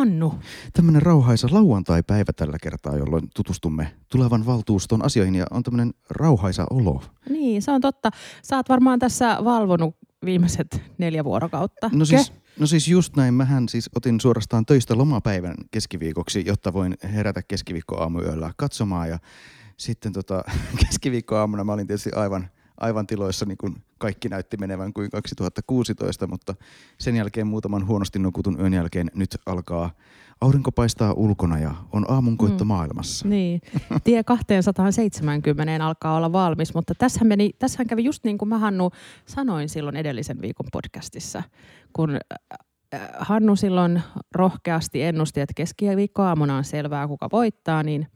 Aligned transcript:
Hannu. 0.00 0.34
tämmöinen 0.72 1.02
rauhaisa 1.02 1.48
lauantai-päivä 1.50 2.32
tällä 2.36 2.56
kertaa, 2.62 2.96
jolloin 2.96 3.28
tutustumme 3.34 3.92
tulevan 4.08 4.46
valtuuston 4.46 5.04
asioihin 5.04 5.34
ja 5.34 5.46
on 5.50 5.62
tämmöinen 5.62 5.94
rauhaisa 6.10 6.66
olo. 6.70 7.02
Niin, 7.28 7.62
se 7.62 7.70
on 7.70 7.80
totta. 7.80 8.10
Oot 8.52 8.68
varmaan 8.68 8.98
tässä 8.98 9.38
valvonut 9.44 9.96
viimeiset 10.24 10.82
neljä 10.98 11.24
vuorokautta. 11.24 11.90
No 11.92 12.04
siis, 12.04 12.32
no 12.58 12.66
siis 12.66 12.88
just 12.88 13.16
näin, 13.16 13.34
mähän 13.34 13.68
siis 13.68 13.90
otin 13.96 14.20
suorastaan 14.20 14.66
töistä 14.66 14.98
lomapäivän 14.98 15.54
keskiviikoksi, 15.70 16.44
jotta 16.46 16.72
voin 16.72 16.96
herätä 17.02 17.42
keskiviikkoaamuyöllä 17.48 18.52
katsomaan 18.56 19.08
ja 19.08 19.18
sitten 19.76 20.12
tota, 20.12 20.44
keskiviikkoaamuna 20.86 21.64
mä 21.64 21.72
olin 21.72 21.86
tietysti 21.86 22.10
aivan, 22.12 22.50
aivan 22.80 23.06
tiloissa 23.06 23.46
niin 23.46 23.58
kuin 23.58 23.76
kaikki 23.98 24.28
näytti 24.28 24.56
menevän 24.56 24.92
kuin 24.92 25.10
2016, 25.10 26.26
mutta 26.26 26.54
sen 26.98 27.16
jälkeen 27.16 27.46
muutaman 27.46 27.86
huonosti 27.86 28.18
nukutun 28.18 28.60
yön 28.60 28.74
jälkeen 28.74 29.10
nyt 29.14 29.36
alkaa 29.46 29.90
aurinko 30.40 30.72
paistaa 30.72 31.12
ulkona 31.12 31.58
ja 31.58 31.74
on 31.92 32.10
aamunkoitto 32.10 32.64
Mm. 32.64 32.68
maailmassa. 32.68 33.28
Niin, 33.28 33.60
tie 34.04 34.24
270 34.84 35.86
alkaa 35.86 36.16
olla 36.16 36.32
valmis, 36.32 36.74
mutta 36.74 36.94
tässähän, 36.98 37.26
meni, 37.28 37.50
tässähän 37.58 37.86
kävi 37.86 38.04
just 38.04 38.24
niin 38.24 38.38
kuin 38.38 38.48
mä 38.48 38.58
Hannu 38.58 38.90
sanoin 39.26 39.68
silloin 39.68 39.96
edellisen 39.96 40.40
viikon 40.40 40.66
podcastissa, 40.72 41.42
kun 41.92 42.10
äh, 42.10 43.00
Hannu 43.18 43.56
silloin 43.56 44.02
rohkeasti 44.34 45.02
ennusti, 45.02 45.40
että 45.40 45.54
keskiviikkoaamuna 45.56 46.56
on 46.56 46.64
selvää, 46.64 47.08
kuka 47.08 47.28
voittaa, 47.32 47.82
niin 47.82 48.06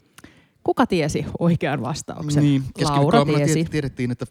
kuka 0.62 0.86
tiesi 0.86 1.26
oikean 1.38 1.82
vastauksen? 1.82 2.42
Niin, 2.42 2.62
Laura 2.82 3.24
tiesi. 3.24 3.54
tie- 3.54 3.64
tiedettiin, 3.64 4.10
että 4.10 4.26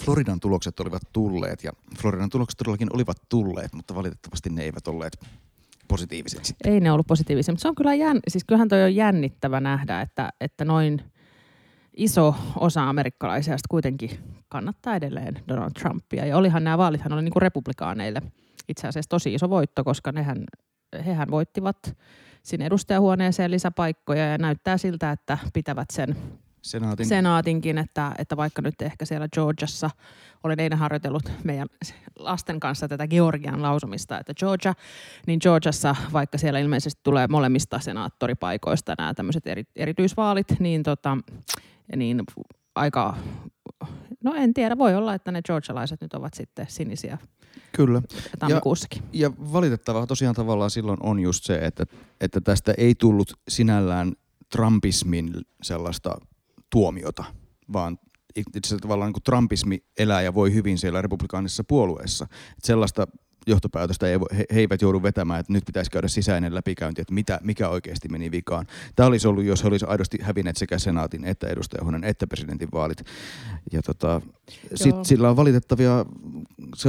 Floridan 0.00 0.40
tulokset 0.40 0.80
olivat 0.80 1.02
tulleet 1.12 1.64
ja 1.64 1.72
Floridan 2.00 2.30
tulokset 2.30 2.58
todellakin 2.58 2.88
olivat 2.92 3.16
tulleet, 3.28 3.72
mutta 3.72 3.94
valitettavasti 3.94 4.50
ne 4.50 4.62
eivät 4.62 4.88
olleet 4.88 5.18
positiiviset 5.88 6.44
sitten. 6.44 6.72
Ei 6.72 6.80
ne 6.80 6.92
ollut 6.92 7.06
positiivisia, 7.06 7.52
mutta 7.52 7.62
se 7.62 7.68
on 7.68 7.74
kyllä 7.74 7.94
jänn, 7.94 8.20
siis 8.28 8.44
kyllähän 8.44 8.68
toi 8.68 8.82
on 8.82 8.94
jännittävä 8.94 9.60
nähdä, 9.60 10.00
että, 10.00 10.32
että 10.40 10.64
noin 10.64 11.02
iso 11.96 12.34
osa 12.60 12.88
amerikkalaisia 12.88 13.58
sit 13.58 13.66
kuitenkin 13.70 14.10
kannattaa 14.48 14.96
edelleen 14.96 15.42
Donald 15.48 15.70
Trumpia. 15.70 16.26
Ja 16.26 16.36
olihan 16.36 16.64
nämä 16.64 16.78
vaalithan 16.78 17.12
oli 17.12 17.22
niinku 17.22 17.40
republikaaneille 17.40 18.22
itse 18.68 18.88
asiassa 18.88 19.08
tosi 19.08 19.34
iso 19.34 19.50
voitto, 19.50 19.84
koska 19.84 20.12
nehän, 20.12 20.44
hehän 21.06 21.30
voittivat 21.30 21.96
sinne 22.42 22.66
edustajahuoneeseen 22.66 23.50
lisäpaikkoja 23.50 24.26
ja 24.26 24.38
näyttää 24.38 24.78
siltä, 24.78 25.10
että 25.10 25.38
pitävät 25.52 25.90
sen 25.92 26.16
Senaatin 26.64 27.06
senaatinkin, 27.06 27.78
että, 27.78 28.12
että 28.18 28.36
vaikka 28.36 28.62
nyt 28.62 28.82
ehkä 28.82 29.04
siellä 29.04 29.28
Georgiassa, 29.28 29.90
olen 30.44 30.60
eilen 30.60 30.78
harjoitellut 30.78 31.22
meidän 31.44 31.68
lasten 32.18 32.60
kanssa 32.60 32.88
tätä 32.88 33.08
Georgian 33.08 33.62
lausumista, 33.62 34.20
että 34.20 34.34
Georgia, 34.34 34.74
niin 35.26 35.38
Georgiassa, 35.42 35.96
vaikka 36.12 36.38
siellä 36.38 36.58
ilmeisesti 36.58 37.00
tulee 37.04 37.28
molemmista 37.28 37.78
senaattoripaikoista 37.78 38.94
nämä 38.98 39.14
tämmöiset 39.14 39.46
eri, 39.46 39.64
erityisvaalit, 39.76 40.46
niin, 40.58 40.82
tota, 40.82 41.18
niin 41.96 42.22
aika, 42.74 43.16
no 44.24 44.34
en 44.34 44.54
tiedä, 44.54 44.78
voi 44.78 44.94
olla, 44.94 45.14
että 45.14 45.32
ne 45.32 45.42
georgialaiset 45.42 46.00
nyt 46.00 46.14
ovat 46.14 46.34
sitten 46.34 46.66
sinisiä 46.68 47.18
Kyllä. 47.72 48.02
tammikuussakin. 48.38 49.02
Ja 49.12 49.30
valitettavaa 49.52 50.06
tosiaan 50.06 50.34
tavallaan 50.34 50.70
silloin 50.70 50.98
on 51.02 51.20
just 51.20 51.44
se, 51.44 51.54
että, 51.54 51.86
että 52.20 52.40
tästä 52.40 52.74
ei 52.78 52.94
tullut 52.94 53.32
sinällään 53.48 54.12
Trumpismin 54.52 55.32
sellaista 55.62 56.18
tuomiota, 56.74 57.24
vaan 57.72 57.98
itse 58.36 58.58
asiassa 58.58 58.82
tavallaan 58.82 59.08
niin 59.08 59.12
kuin 59.12 59.22
Trumpismi 59.22 59.78
elää 59.98 60.22
ja 60.22 60.34
voi 60.34 60.54
hyvin 60.54 60.78
siellä 60.78 61.02
republikaanisessa 61.02 61.64
puolueessa. 61.64 62.26
Et 62.58 62.64
sellaista 62.64 63.06
johtopäätöstä 63.46 64.06
ei, 64.06 64.18
he, 64.32 64.44
he 64.54 64.60
eivät 64.60 64.82
joudu 64.82 65.02
vetämään, 65.02 65.40
että 65.40 65.52
nyt 65.52 65.64
pitäisi 65.64 65.90
käydä 65.90 66.08
sisäinen 66.08 66.54
läpikäynti, 66.54 67.00
että 67.00 67.14
mitä, 67.14 67.40
mikä 67.42 67.68
oikeasti 67.68 68.08
meni 68.08 68.30
vikaan. 68.30 68.66
Tämä 68.96 69.06
olisi 69.06 69.28
ollut, 69.28 69.44
jos 69.44 69.62
he 69.62 69.68
olisivat 69.68 69.90
aidosti 69.90 70.18
hävinneet 70.22 70.56
sekä 70.56 70.78
senaatin 70.78 71.24
että 71.24 71.48
edustajahuoneen 71.48 72.04
että 72.04 72.26
presidentin 72.26 72.68
vaalit. 72.72 72.98
Ja 73.72 73.82
tota, 73.82 74.20
sit, 74.74 74.96
sillä 75.02 75.30
on 75.30 75.36
valitettavia 75.36 76.04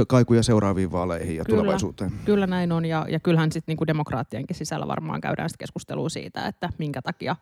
kaikuja 0.08 0.42
seuraaviin 0.42 0.92
vaaleihin 0.92 1.36
ja 1.36 1.44
Kyllä. 1.44 1.58
tulevaisuuteen. 1.58 2.12
Kyllä 2.24 2.46
näin 2.46 2.72
on 2.72 2.84
ja, 2.84 3.06
ja 3.08 3.20
kyllähän 3.20 3.52
sitten 3.52 3.72
niinku 3.72 3.86
demokraattienkin 3.86 4.56
sisällä 4.56 4.86
varmaan 4.88 5.20
käydään 5.20 5.50
sit 5.50 5.56
keskustelua 5.56 6.08
siitä, 6.08 6.46
että 6.46 6.68
minkä 6.78 7.02
takia, 7.02 7.36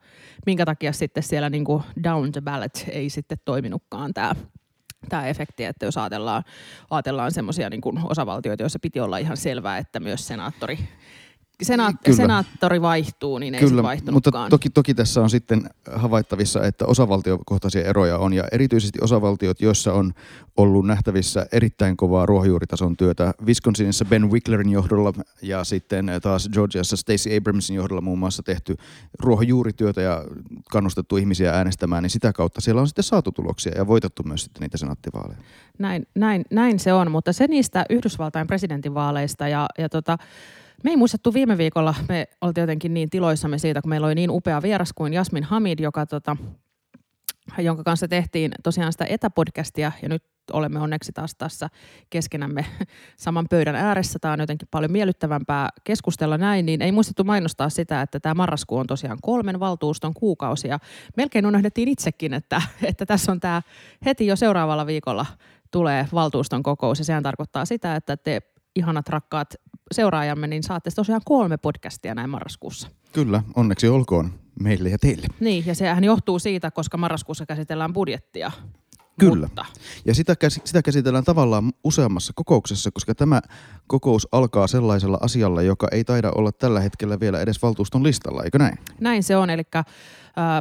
minkä 0.46 0.66
takia 0.66 0.92
sitten 0.92 1.22
siellä 1.22 1.50
niinku 1.50 1.82
down 2.04 2.32
the 2.32 2.40
ballot 2.40 2.84
ei 2.88 3.10
sitten 3.10 3.38
toiminutkaan 3.44 4.14
tämä 4.14 4.34
tämä 5.08 5.26
efekti, 5.26 5.64
että 5.64 5.86
jos 5.86 5.96
ajatellaan, 5.96 6.42
ajatellaan 6.90 7.32
semmoisia 7.32 7.70
niin 7.70 7.80
osavaltioita, 8.10 8.62
joissa 8.62 8.78
piti 8.78 9.00
olla 9.00 9.18
ihan 9.18 9.36
selvää, 9.36 9.78
että 9.78 10.00
myös 10.00 10.26
senaattori, 10.26 10.78
senaat, 11.62 11.96
Kyllä. 12.04 12.16
senaattori 12.16 12.82
vaihtuu, 12.82 13.38
niin 13.38 13.54
ei 13.54 13.60
se 13.60 13.66
Kyllä, 13.66 13.82
mutta 13.82 13.88
vaihtunutkaan. 13.88 14.50
toki, 14.50 14.70
toki 14.70 14.94
tässä 14.94 15.20
on 15.20 15.30
sitten 15.30 15.70
havaittavissa, 15.94 16.62
että 16.62 16.86
osavaltiokohtaisia 16.86 17.82
eroja 17.84 18.18
on 18.18 18.32
ja 18.32 18.44
erityisesti 18.52 18.98
osavaltiot, 19.02 19.60
joissa 19.60 19.92
on 19.92 20.12
ollut 20.56 20.86
nähtävissä 20.86 21.46
erittäin 21.52 21.96
kovaa 21.96 22.26
ruohonjuuritason 22.26 22.96
työtä. 22.96 23.34
Wisconsinissa 23.46 24.04
Ben 24.04 24.30
Wicklerin 24.30 24.70
johdolla 24.70 25.12
ja 25.42 25.64
sitten 25.64 26.10
taas 26.22 26.48
Georgiassa 26.52 26.96
Stacey 26.96 27.36
Abramsin 27.36 27.76
johdolla 27.76 28.00
muun 28.00 28.18
muassa 28.18 28.42
tehty 28.42 28.76
ruohonjuurityötä 29.18 30.00
ja 30.00 30.24
kannustettu 30.70 31.16
ihmisiä 31.16 31.52
äänestämään, 31.52 32.02
niin 32.02 32.10
sitä 32.10 32.32
kautta 32.32 32.60
siellä 32.60 32.80
on 32.80 32.88
sitten 32.88 33.04
saatu 33.04 33.32
tuloksia 33.32 33.72
ja 33.76 33.86
voitettu 33.86 34.22
myös 34.22 34.42
sitten 34.42 34.60
niitä 34.60 34.78
senaattivaaleja. 34.78 35.38
Näin, 35.78 36.06
näin, 36.14 36.44
näin 36.50 36.78
se 36.78 36.92
on, 36.92 37.10
mutta 37.10 37.32
se 37.32 37.46
niistä 37.46 37.84
Yhdysvaltain 37.90 38.46
presidentinvaaleista 38.46 39.48
ja, 39.48 39.66
ja 39.78 39.88
tota, 39.88 40.18
me 40.84 40.90
ei 40.90 40.96
muistettu 40.96 41.34
viime 41.34 41.58
viikolla, 41.58 41.94
me 42.08 42.28
oltiin 42.40 42.62
jotenkin 42.62 42.94
niin 42.94 43.10
tiloissamme 43.10 43.58
siitä, 43.58 43.82
kun 43.82 43.88
meillä 43.88 44.06
oli 44.06 44.14
niin 44.14 44.30
upea 44.30 44.62
vieras 44.62 44.92
kuin 44.92 45.12
Jasmin 45.12 45.44
Hamid, 45.44 45.78
joka, 45.78 46.06
tota, 46.06 46.36
jonka 47.58 47.84
kanssa 47.84 48.08
tehtiin 48.08 48.52
tosiaan 48.62 48.92
sitä 48.92 49.06
etäpodcastia 49.08 49.92
ja 50.02 50.08
nyt 50.08 50.24
olemme 50.52 50.80
onneksi 50.80 51.12
taas 51.12 51.34
tässä 51.34 51.70
keskenämme 52.10 52.66
saman 53.16 53.46
pöydän 53.50 53.76
ääressä. 53.76 54.18
Tämä 54.18 54.32
on 54.32 54.40
jotenkin 54.40 54.68
paljon 54.70 54.92
miellyttävämpää 54.92 55.68
keskustella 55.84 56.38
näin, 56.38 56.66
niin 56.66 56.82
ei 56.82 56.92
muistettu 56.92 57.24
mainostaa 57.24 57.68
sitä, 57.68 58.02
että 58.02 58.20
tämä 58.20 58.34
marraskuu 58.34 58.78
on 58.78 58.86
tosiaan 58.86 59.18
kolmen 59.22 59.60
valtuuston 59.60 60.14
kuukausi 60.14 60.68
ja 60.68 60.78
melkein 61.16 61.46
unohdettiin 61.46 61.88
itsekin, 61.88 62.34
että, 62.34 62.62
että 62.90 63.06
tässä 63.06 63.32
on 63.32 63.40
tämä 63.40 63.62
heti 64.04 64.26
jo 64.26 64.36
seuraavalla 64.36 64.86
viikolla 64.86 65.26
tulee 65.70 66.08
valtuuston 66.14 66.62
kokous 66.62 66.98
ja 66.98 67.04
sehän 67.04 67.22
tarkoittaa 67.22 67.64
sitä, 67.64 67.96
että 67.96 68.16
te 68.16 68.42
ihanat 68.76 69.08
rakkaat 69.08 69.54
seuraajamme, 69.92 70.46
niin 70.46 70.62
saatte 70.62 70.90
tosiaan 70.90 71.20
kolme 71.24 71.56
podcastia 71.56 72.14
näin 72.14 72.30
marraskuussa. 72.30 72.88
Kyllä, 73.12 73.42
onneksi 73.56 73.88
olkoon 73.88 74.30
meille 74.60 74.88
ja 74.88 74.98
teille. 74.98 75.26
Niin, 75.40 75.66
ja 75.66 75.74
sehän 75.74 76.04
johtuu 76.04 76.38
siitä, 76.38 76.70
koska 76.70 76.96
marraskuussa 76.96 77.46
käsitellään 77.46 77.92
budjettia. 77.92 78.52
Kyllä. 79.20 79.46
Mutta, 79.46 79.64
Ja 80.04 80.14
sitä, 80.14 80.32
käs- 80.44 80.60
sitä 80.64 80.82
käsitellään 80.82 81.24
tavallaan 81.24 81.72
useammassa 81.84 82.32
kokouksessa, 82.36 82.90
koska 82.90 83.14
tämä 83.14 83.40
kokous 83.86 84.28
alkaa 84.32 84.66
sellaisella 84.66 85.18
asialla, 85.20 85.62
joka 85.62 85.88
ei 85.92 86.04
taida 86.04 86.32
olla 86.34 86.52
tällä 86.52 86.80
hetkellä 86.80 87.20
vielä 87.20 87.40
edes 87.40 87.62
valtuuston 87.62 88.02
listalla, 88.02 88.42
eikö 88.42 88.58
näin? 88.58 88.78
näin 89.00 89.22
se 89.22 89.36
on, 89.36 89.50
eli 89.50 89.62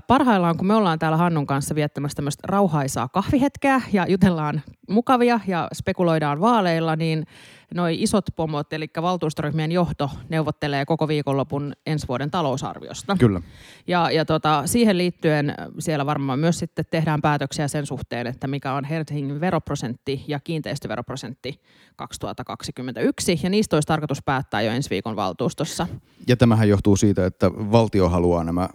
parhaillaan 0.07 0.57
kun 0.57 0.67
me 0.67 0.75
ollaan 0.75 1.00
täällä 1.00 1.17
Hannun 1.17 1.47
kanssa 1.47 1.75
viettämässä 1.75 2.16
tämmöistä 2.16 2.47
rauhaisaa 2.47 3.07
kahvihetkeä 3.07 3.81
ja 3.94 4.06
jutellaan 4.09 4.62
mukavia 4.89 5.39
ja 5.48 5.68
spekuloidaan 5.74 6.42
vaaleilla, 6.42 6.95
niin 6.95 7.25
noi 7.74 8.01
isot 8.01 8.25
pomot, 8.36 8.74
eli 8.74 8.89
valtuustoryhmien 9.01 9.71
johto 9.71 10.09
neuvottelee 10.30 10.86
koko 10.86 11.07
viikonlopun 11.07 11.74
ensi 11.86 12.07
vuoden 12.07 12.31
talousarviosta. 12.31 13.15
Kyllä. 13.19 13.42
Ja, 13.88 14.12
ja 14.12 14.25
tota, 14.25 14.63
siihen 14.65 14.98
liittyen 14.98 15.56
siellä 15.80 16.06
varmaan 16.06 16.39
myös 16.39 16.59
sitten 16.59 16.86
tehdään 16.92 17.21
päätöksiä 17.21 17.68
sen 17.68 17.86
suhteen, 17.86 18.27
että 18.27 18.48
mikä 18.48 18.74
on 18.74 18.86
Helsingin 18.86 19.42
veroprosentti 19.42 20.24
ja 20.27 20.39
kiinteistöveroprosentti 20.39 21.62
2021. 21.95 23.39
Ja 23.44 23.50
niistä 23.50 23.75
olisi 23.75 23.88
tarkoitus 23.88 24.24
päättää 24.25 24.62
jo 24.62 24.71
ensi 24.71 24.89
viikon 24.89 25.15
valtuustossa. 25.15 25.88
Ja 26.27 26.38
tämähän 26.38 26.69
johtuu 26.69 26.95
siitä, 26.95 27.25
että 27.25 27.51
valtio 27.51 28.09
haluaa 28.09 28.44
nämä 28.44 28.69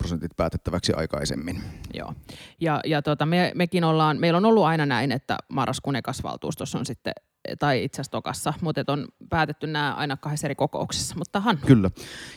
kuntaveroprosentit 0.00 0.36
päätettäväksi 0.36 0.92
aikaisemmin. 0.92 1.62
Joo. 1.94 2.14
Ja, 2.60 2.80
ja 2.84 3.02
tota, 3.02 3.26
me, 3.26 3.52
mekin 3.54 3.84
ollaan, 3.84 4.20
meillä 4.20 4.36
on 4.36 4.44
ollut 4.44 4.64
aina 4.64 4.86
näin, 4.86 5.12
että 5.12 5.38
marraskuun 5.48 5.96
ekas 5.96 6.22
valtuustossa 6.22 6.78
on 6.78 6.86
sitten, 6.86 7.12
tai 7.58 7.84
itse 7.84 7.96
asiassa 7.96 8.10
tokassa, 8.10 8.54
mutta 8.60 8.84
on 8.88 9.08
päätetty 9.30 9.66
nämä 9.66 9.94
aina 9.94 10.16
kahdessa 10.16 10.46
eri 10.46 10.54
kokouksessa. 10.54 11.14
Mutta 11.18 11.40
Hannu, 11.40 11.66
Kyllä. 11.66 11.90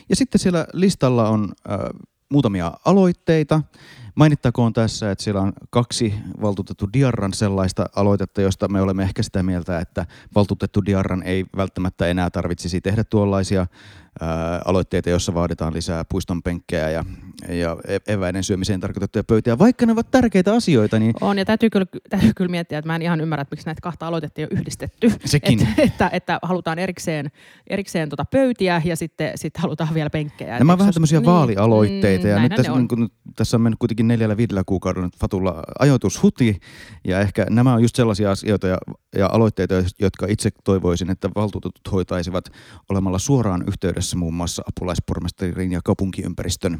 Ja 0.08 0.16
sitten 0.16 0.38
siellä 0.38 0.66
listalla 0.72 1.28
on 1.28 1.52
äh, 1.70 1.78
muutamia 2.28 2.72
aloitteita. 2.84 3.62
Mainittakoon 4.14 4.72
tässä, 4.72 5.10
että 5.10 5.24
siellä 5.24 5.40
on 5.40 5.52
kaksi 5.70 6.14
valtuutettu 6.40 6.88
Diarran 6.92 7.32
sellaista 7.32 7.86
aloitetta, 7.96 8.40
josta 8.40 8.68
me 8.68 8.80
olemme 8.80 9.02
ehkä 9.02 9.22
sitä 9.22 9.42
mieltä, 9.42 9.78
että 9.78 10.06
valtuutettu 10.34 10.84
Diarran 10.86 11.22
ei 11.22 11.44
välttämättä 11.56 12.06
enää 12.06 12.30
tarvitsisi 12.30 12.80
tehdä 12.80 13.04
tuollaisia 13.04 13.66
ää, 14.20 14.62
aloitteita, 14.64 15.10
joissa 15.10 15.34
vaaditaan 15.34 15.74
lisää 15.74 16.04
puiston 16.04 16.42
penkkejä 16.42 16.90
ja, 16.90 17.04
ja 17.48 17.76
e- 17.88 18.12
eväiden 18.12 18.44
syömiseen 18.44 18.80
tarkoitettuja 18.80 19.24
pöytiä. 19.24 19.58
Vaikka 19.58 19.86
ne 19.86 19.92
ovat 19.92 20.10
tärkeitä 20.10 20.52
asioita, 20.54 20.98
niin... 20.98 21.14
On, 21.20 21.38
ja 21.38 21.44
täytyy 21.44 21.70
kyllä, 21.70 21.86
täytyy 22.10 22.32
kyllä 22.36 22.50
miettiä, 22.50 22.78
että 22.78 22.86
mä 22.86 22.96
en 22.96 23.02
ihan 23.02 23.20
ymmärrä, 23.20 23.42
että 23.42 23.52
miksi 23.52 23.66
näitä 23.66 23.80
kahta 23.80 24.06
aloitetta 24.06 24.40
ei 24.40 24.44
ole 24.44 24.58
yhdistetty. 24.60 25.12
Sekin. 25.24 25.60
Että, 25.60 25.82
että, 25.82 26.10
että 26.12 26.38
halutaan 26.42 26.78
erikseen, 26.78 27.30
erikseen 27.66 28.08
tota 28.08 28.24
pöytiä 28.24 28.82
ja 28.84 28.96
sitten, 28.96 29.32
sitten 29.34 29.62
halutaan 29.62 29.94
vielä 29.94 30.10
penkkejä. 30.10 30.58
Nämä 30.58 30.72
on 30.72 30.76
Eikö 30.76 30.78
vähän 30.78 30.94
tämmöisiä 30.94 31.18
olisi- 31.18 31.30
vaalialoitteita 31.30 32.28
ja 32.28 32.38
nyt 32.38 32.54
tässä, 32.54 32.72
ne 32.72 32.72
on. 32.72 32.78
niin 32.78 32.88
kun, 32.88 33.10
tässä 33.36 33.56
on 33.56 33.60
mennyt 33.60 33.78
kuitenkin 33.78 34.03
neljällä 34.08 34.36
viidellä 34.36 34.62
kuukaudella 34.66 35.08
Fatulla 35.20 35.62
ajoitushuti 35.78 36.60
ja 37.04 37.20
ehkä 37.20 37.46
nämä 37.50 37.74
on 37.74 37.82
just 37.82 37.96
sellaisia 37.96 38.30
asioita 38.30 38.66
ja, 38.66 38.78
ja 39.16 39.28
aloitteita, 39.32 39.74
jotka 40.00 40.26
itse 40.28 40.50
toivoisin, 40.64 41.10
että 41.10 41.30
valtuutetut 41.34 41.92
hoitaisivat 41.92 42.44
olemalla 42.90 43.18
suoraan 43.18 43.64
yhteydessä 43.68 44.16
muun 44.16 44.34
muassa 44.34 44.62
apulaispormestarin 44.68 45.72
ja 45.72 45.80
kaupunkiympäristön 45.84 46.78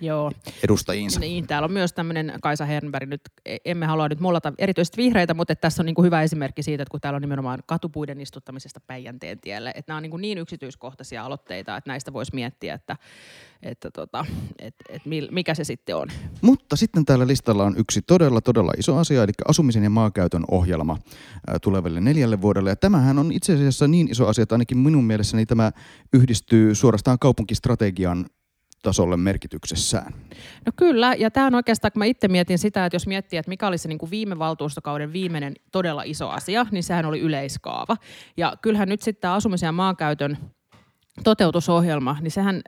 Joo. 0.00 0.32
edustajiinsa. 0.64 1.20
Niin, 1.20 1.46
täällä 1.46 1.66
on 1.66 1.72
myös 1.72 1.92
tämmöinen 1.92 2.32
Kaisa 2.42 2.64
Hernberg, 2.64 3.08
nyt 3.08 3.20
e- 3.44 3.56
emme 3.64 3.86
halua 3.86 4.08
nyt 4.08 4.20
mollata 4.20 4.52
erityisesti 4.58 4.96
vihreitä, 4.96 5.34
mutta 5.34 5.56
tässä 5.56 5.82
on 5.82 5.86
niin 5.86 5.94
kuin 5.94 6.06
hyvä 6.06 6.22
esimerkki 6.22 6.62
siitä, 6.62 6.82
että 6.82 6.90
kun 6.90 7.00
täällä 7.00 7.16
on 7.16 7.22
nimenomaan 7.22 7.62
katupuiden 7.66 8.20
istuttamisesta 8.20 8.80
Päijänteen 8.86 9.40
tielle, 9.40 9.72
että 9.74 9.90
nämä 9.90 9.96
on 9.96 10.02
niin, 10.02 10.10
kuin 10.10 10.20
niin 10.20 10.38
yksityiskohtaisia 10.38 11.24
aloitteita, 11.24 11.76
että 11.76 11.90
näistä 11.90 12.12
voisi 12.12 12.34
miettiä, 12.34 12.74
että, 12.74 12.96
että, 13.62 13.90
tota, 13.90 14.26
että, 14.58 14.84
että 14.88 15.08
mikä 15.30 15.54
se 15.54 15.64
sitten 15.64 15.96
on. 15.96 16.08
Mutta 16.40 16.76
sitten 16.76 17.04
täällä 17.04 17.26
listalla 17.26 17.64
on 17.64 17.74
yksi 17.76 18.02
todella, 18.02 18.40
todella 18.40 18.72
iso 18.78 18.96
asia, 18.96 19.22
eli 19.22 19.32
asumisen 19.48 19.84
ja 19.84 19.90
maankäytön 19.90 20.44
ohjelma 20.50 20.98
ää, 21.46 21.58
tulevalle 21.58 22.00
neljälle 22.00 22.40
vuodelle. 22.40 22.70
Ja 22.70 22.76
tämähän 22.76 23.18
on 23.18 23.32
itse 23.32 23.54
asiassa 23.54 23.88
niin 23.88 24.10
iso 24.10 24.26
asia, 24.26 24.42
että 24.42 24.54
ainakin 24.54 24.78
minun 24.78 25.04
mielessäni 25.04 25.46
tämä 25.46 25.72
yhdistyy 26.12 26.74
suorastaan 26.74 27.18
kaupunkistrategian 27.18 28.26
tasolle 28.84 29.16
merkityksessään. 29.16 30.14
No 30.66 30.72
kyllä, 30.76 31.14
ja 31.18 31.30
tämä 31.30 31.46
on 31.46 31.54
oikeastaan, 31.54 31.92
kun 31.92 31.98
mä 31.98 32.04
itse 32.04 32.28
mietin 32.28 32.58
sitä, 32.58 32.86
että 32.86 32.94
jos 32.96 33.06
miettii, 33.06 33.38
että 33.38 33.48
mikä 33.48 33.66
oli 33.66 33.78
se 33.78 33.88
niin 33.88 33.98
kuin 33.98 34.10
viime 34.10 34.38
valtuustokauden 34.38 35.12
viimeinen 35.12 35.54
todella 35.72 36.02
iso 36.02 36.28
asia, 36.28 36.66
niin 36.70 36.82
sehän 36.82 37.06
oli 37.06 37.20
yleiskaava. 37.20 37.96
Ja 38.36 38.56
kyllähän 38.62 38.88
nyt 38.88 39.02
sitten 39.02 39.20
tämä 39.20 39.34
asumisen 39.34 39.66
ja 39.66 39.72
maankäytön 39.72 40.38
toteutusohjelma, 41.24 42.16
niin 42.20 42.30
sehän 42.30 42.62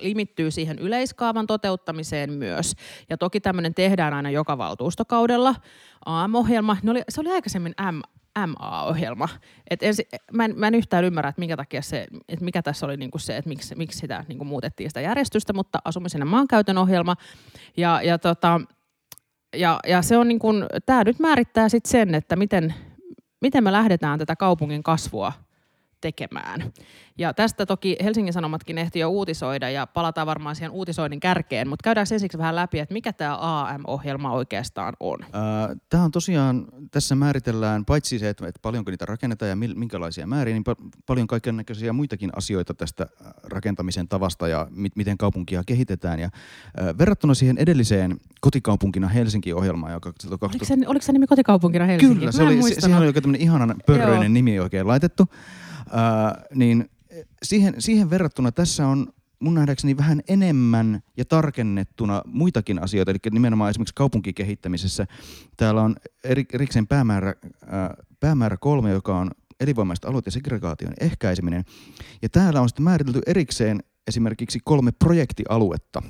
limittyy 0.00 0.50
siihen 0.50 0.78
yleiskaavan 0.78 1.46
toteuttamiseen 1.46 2.32
myös. 2.32 2.74
Ja 3.10 3.18
toki 3.18 3.40
tämmöinen 3.40 3.74
tehdään 3.74 4.14
aina 4.14 4.30
joka 4.30 4.58
valtuustokaudella. 4.58 5.54
AM-ohjelma, 6.06 6.76
ne 6.82 6.90
oli, 6.90 7.02
se 7.08 7.20
oli 7.20 7.30
aikaisemmin 7.30 7.74
M, 7.92 8.00
MA-ohjelma. 8.38 9.28
Et 9.70 9.82
ensi, 9.82 10.08
mä, 10.32 10.44
en, 10.44 10.54
mä 10.58 10.66
en 10.66 10.74
yhtään 10.74 11.04
ymmärrä, 11.04 11.28
että 11.28 11.40
minkä 11.40 11.56
takia 11.56 11.82
se, 11.82 12.06
että 12.28 12.44
mikä 12.44 12.62
tässä 12.62 12.86
oli 12.86 12.96
niinku 12.96 13.18
se, 13.18 13.36
että 13.36 13.48
miksi, 13.48 13.74
miksi 13.74 13.98
sitä 13.98 14.24
niinku 14.28 14.44
muutettiin 14.44 14.90
sitä 14.90 15.00
järjestystä, 15.00 15.52
mutta 15.52 15.78
asumisen 15.84 16.18
ja 16.18 16.24
maankäytön 16.24 16.78
ohjelma. 16.78 17.16
Ja, 17.76 18.02
ja, 18.02 18.18
tota, 18.18 18.60
ja, 19.56 19.80
ja 19.86 20.02
se 20.02 20.16
on 20.16 20.28
niin 20.28 20.38
kuin, 20.38 20.66
tämä 20.86 21.04
nyt 21.04 21.18
määrittää 21.18 21.68
sitten 21.68 21.90
sen, 21.90 22.14
että 22.14 22.36
miten, 22.36 22.74
miten 23.40 23.64
me 23.64 23.72
lähdetään 23.72 24.18
tätä 24.18 24.36
kaupungin 24.36 24.82
kasvua 24.82 25.32
tekemään. 26.02 26.72
Ja 27.18 27.34
tästä 27.34 27.66
toki 27.66 27.96
Helsingin 28.04 28.32
Sanomatkin 28.32 28.78
ehti 28.78 28.98
jo 28.98 29.08
uutisoida 29.08 29.70
ja 29.70 29.86
palataan 29.86 30.26
varmaan 30.26 30.56
siihen 30.56 30.70
uutisoinnin 30.70 31.20
kärkeen, 31.20 31.68
mutta 31.68 31.84
käydään 31.84 32.06
ensiksi 32.12 32.38
vähän 32.38 32.56
läpi, 32.56 32.78
että 32.78 32.92
mikä 32.92 33.12
tämä 33.12 33.38
AM-ohjelma 33.40 34.32
oikeastaan 34.32 34.94
on. 35.00 35.18
Tämä 35.88 36.04
on 36.04 36.10
tosiaan, 36.10 36.66
tässä 36.90 37.14
määritellään 37.14 37.84
paitsi 37.84 38.18
se, 38.18 38.28
että, 38.28 38.46
että 38.46 38.58
paljonko 38.62 38.90
niitä 38.90 39.06
rakennetaan 39.06 39.48
ja 39.48 39.56
minkälaisia 39.56 40.26
määriä, 40.26 40.54
niin 40.54 40.64
pa- 40.70 40.88
paljon 41.06 41.26
kaiken 41.26 41.56
näköisiä 41.56 41.92
muitakin 41.92 42.30
asioita 42.36 42.74
tästä 42.74 43.06
rakentamisen 43.42 44.08
tavasta 44.08 44.48
ja 44.48 44.66
mi- 44.70 44.88
miten 44.96 45.18
kaupunkia 45.18 45.62
kehitetään. 45.66 46.20
Ja, 46.20 46.30
verrattuna 46.98 47.34
siihen 47.34 47.58
edelliseen 47.58 48.16
kotikaupunkina 48.40 49.08
Helsinki-ohjelmaan, 49.08 49.92
joka 49.92 50.08
Oliko 50.08 50.38
2000... 50.38 50.66
se, 50.66 50.88
oliko 50.88 51.02
se 51.02 51.12
nimi 51.12 51.26
kotikaupunkina 51.26 51.86
Helsinki? 51.86 52.14
Kyllä, 52.14 52.32
se 52.32 52.42
Mä 52.42 52.48
oli, 52.48 52.62
se, 52.62 52.80
siihen 52.80 52.98
oli 52.98 53.06
oikein 53.06 53.22
tämmöinen 53.22 53.42
ihanan 53.42 53.74
pörröinen 53.86 54.22
Joo. 54.22 54.28
nimi 54.28 54.60
oikein 54.60 54.86
laitettu. 54.86 55.28
Ää, 55.90 56.42
niin 56.54 56.90
siihen, 57.42 57.74
siihen 57.78 58.10
verrattuna 58.10 58.52
tässä 58.52 58.86
on 58.86 59.06
mun 59.40 59.54
nähdäkseni 59.54 59.96
vähän 59.96 60.20
enemmän 60.28 61.02
ja 61.16 61.24
tarkennettuna 61.24 62.22
muitakin 62.26 62.82
asioita, 62.82 63.10
eli 63.10 63.18
nimenomaan 63.30 63.70
esimerkiksi 63.70 63.94
kaupunkikehittämisessä. 63.94 65.06
Täällä 65.56 65.82
on 65.82 65.96
eri, 66.24 66.46
erikseen 66.52 66.86
päämäärä, 66.86 67.34
ää, 67.66 67.94
päämäärä 68.20 68.56
kolme, 68.56 68.90
joka 68.90 69.18
on 69.18 69.30
elinvoimaiset 69.60 70.04
alueet 70.04 70.26
ja 70.26 70.32
segregaation 70.32 70.94
ehkäiseminen. 71.00 71.64
Ja 72.22 72.28
täällä 72.28 72.60
on 72.60 72.68
sitten 72.68 72.84
määritelty 72.84 73.20
erikseen 73.26 73.82
esimerkiksi 74.06 74.58
kolme 74.64 74.92
projektialuetta, 74.92 76.02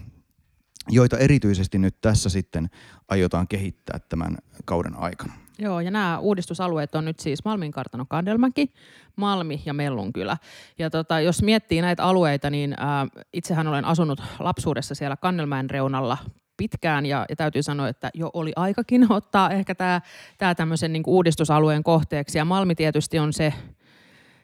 joita 0.89 1.19
erityisesti 1.19 1.79
nyt 1.79 2.01
tässä 2.01 2.29
sitten 2.29 2.71
aiotaan 3.09 3.49
kehittää 3.49 3.99
tämän 4.09 4.39
kauden 4.65 4.95
aikana. 4.97 5.33
Joo, 5.63 5.81
ja 5.81 5.91
nämä 5.91 6.19
uudistusalueet 6.19 6.95
on 6.95 7.05
nyt 7.05 7.21
siis 7.21 7.45
Malmin 7.45 7.73
kartano 7.73 8.05
Kandelmäki, 8.09 8.73
Malmi 9.17 9.63
ja 9.67 9.75
Mellunkylä. 9.75 10.37
Ja 10.79 10.91
tota, 10.91 11.21
jos 11.21 11.43
miettii 11.43 11.81
näitä 11.81 12.05
alueita, 12.05 12.51
niin 12.51 12.75
ää, 12.79 13.07
itsehän 13.33 13.67
olen 13.67 13.85
asunut 13.85 14.23
lapsuudessa 14.39 14.95
siellä 14.95 15.17
Kannelmäen 15.17 15.71
reunalla 15.71 16.19
pitkään 16.57 17.07
ja, 17.07 17.27
ja 17.29 17.37
täytyy 17.37 17.63
sanoa, 17.63 17.89
että 17.89 18.11
jo 18.15 18.31
oli 18.33 18.53
aikakin 18.57 19.13
ottaa 19.13 19.51
ehkä 19.51 19.75
tämä 19.75 20.01
tää 20.39 20.55
tämmöisen 20.55 20.93
niinku 20.93 21.15
uudistusalueen 21.15 21.83
kohteeksi. 21.83 22.39
Ja 22.39 22.45
Malmi 22.45 22.75
tietysti 22.75 23.19
on 23.19 23.33
se, 23.33 23.55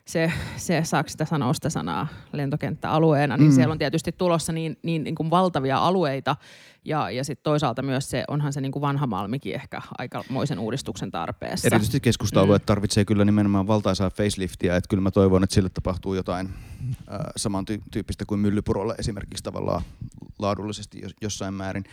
se, 0.05 0.31
se 0.55 0.81
saako 0.83 1.09
sitä 1.09 1.25
sanoa 1.25 1.53
sitä 1.53 1.69
sanaa 1.69 2.07
lentokenttäalueena, 2.33 3.37
niin 3.37 3.49
mm. 3.49 3.55
siellä 3.55 3.71
on 3.71 3.79
tietysti 3.79 4.11
tulossa 4.11 4.53
niin, 4.53 4.77
niin, 4.83 5.03
niin 5.03 5.15
kuin 5.15 5.29
valtavia 5.29 5.77
alueita 5.77 6.35
ja, 6.89 7.09
ja 7.11 7.23
sitten 7.23 7.43
toisaalta 7.43 7.81
myös 7.81 8.09
se, 8.09 8.23
onhan 8.27 8.53
se 8.53 8.61
niin 8.61 8.71
kuin 8.71 8.81
vanha 8.81 9.07
Malmikin 9.07 9.55
ehkä 9.55 9.81
aikamoisen 9.97 10.59
uudistuksen 10.59 11.11
tarpeessa. 11.11 11.67
Erityisesti 11.67 11.99
keskusta-alueet 11.99 12.61
mm. 12.61 12.65
tarvitsee 12.65 13.05
kyllä 13.05 13.25
nimenomaan 13.25 13.67
valtaisaa 13.67 14.09
faceliftiä, 14.09 14.75
että 14.75 14.87
kyllä 14.87 15.01
mä 15.01 15.11
toivon, 15.11 15.43
että 15.43 15.53
sille 15.53 15.69
tapahtuu 15.69 16.13
jotain 16.13 16.49
äh, 17.11 17.19
samantyyppistä 17.35 18.25
kuin 18.25 18.39
Myllypurolle 18.39 18.95
esimerkiksi 18.97 19.43
tavallaan 19.43 19.81
laadullisesti 20.39 20.99
jos, 21.01 21.13
jossain 21.21 21.53
määrin. 21.53 21.83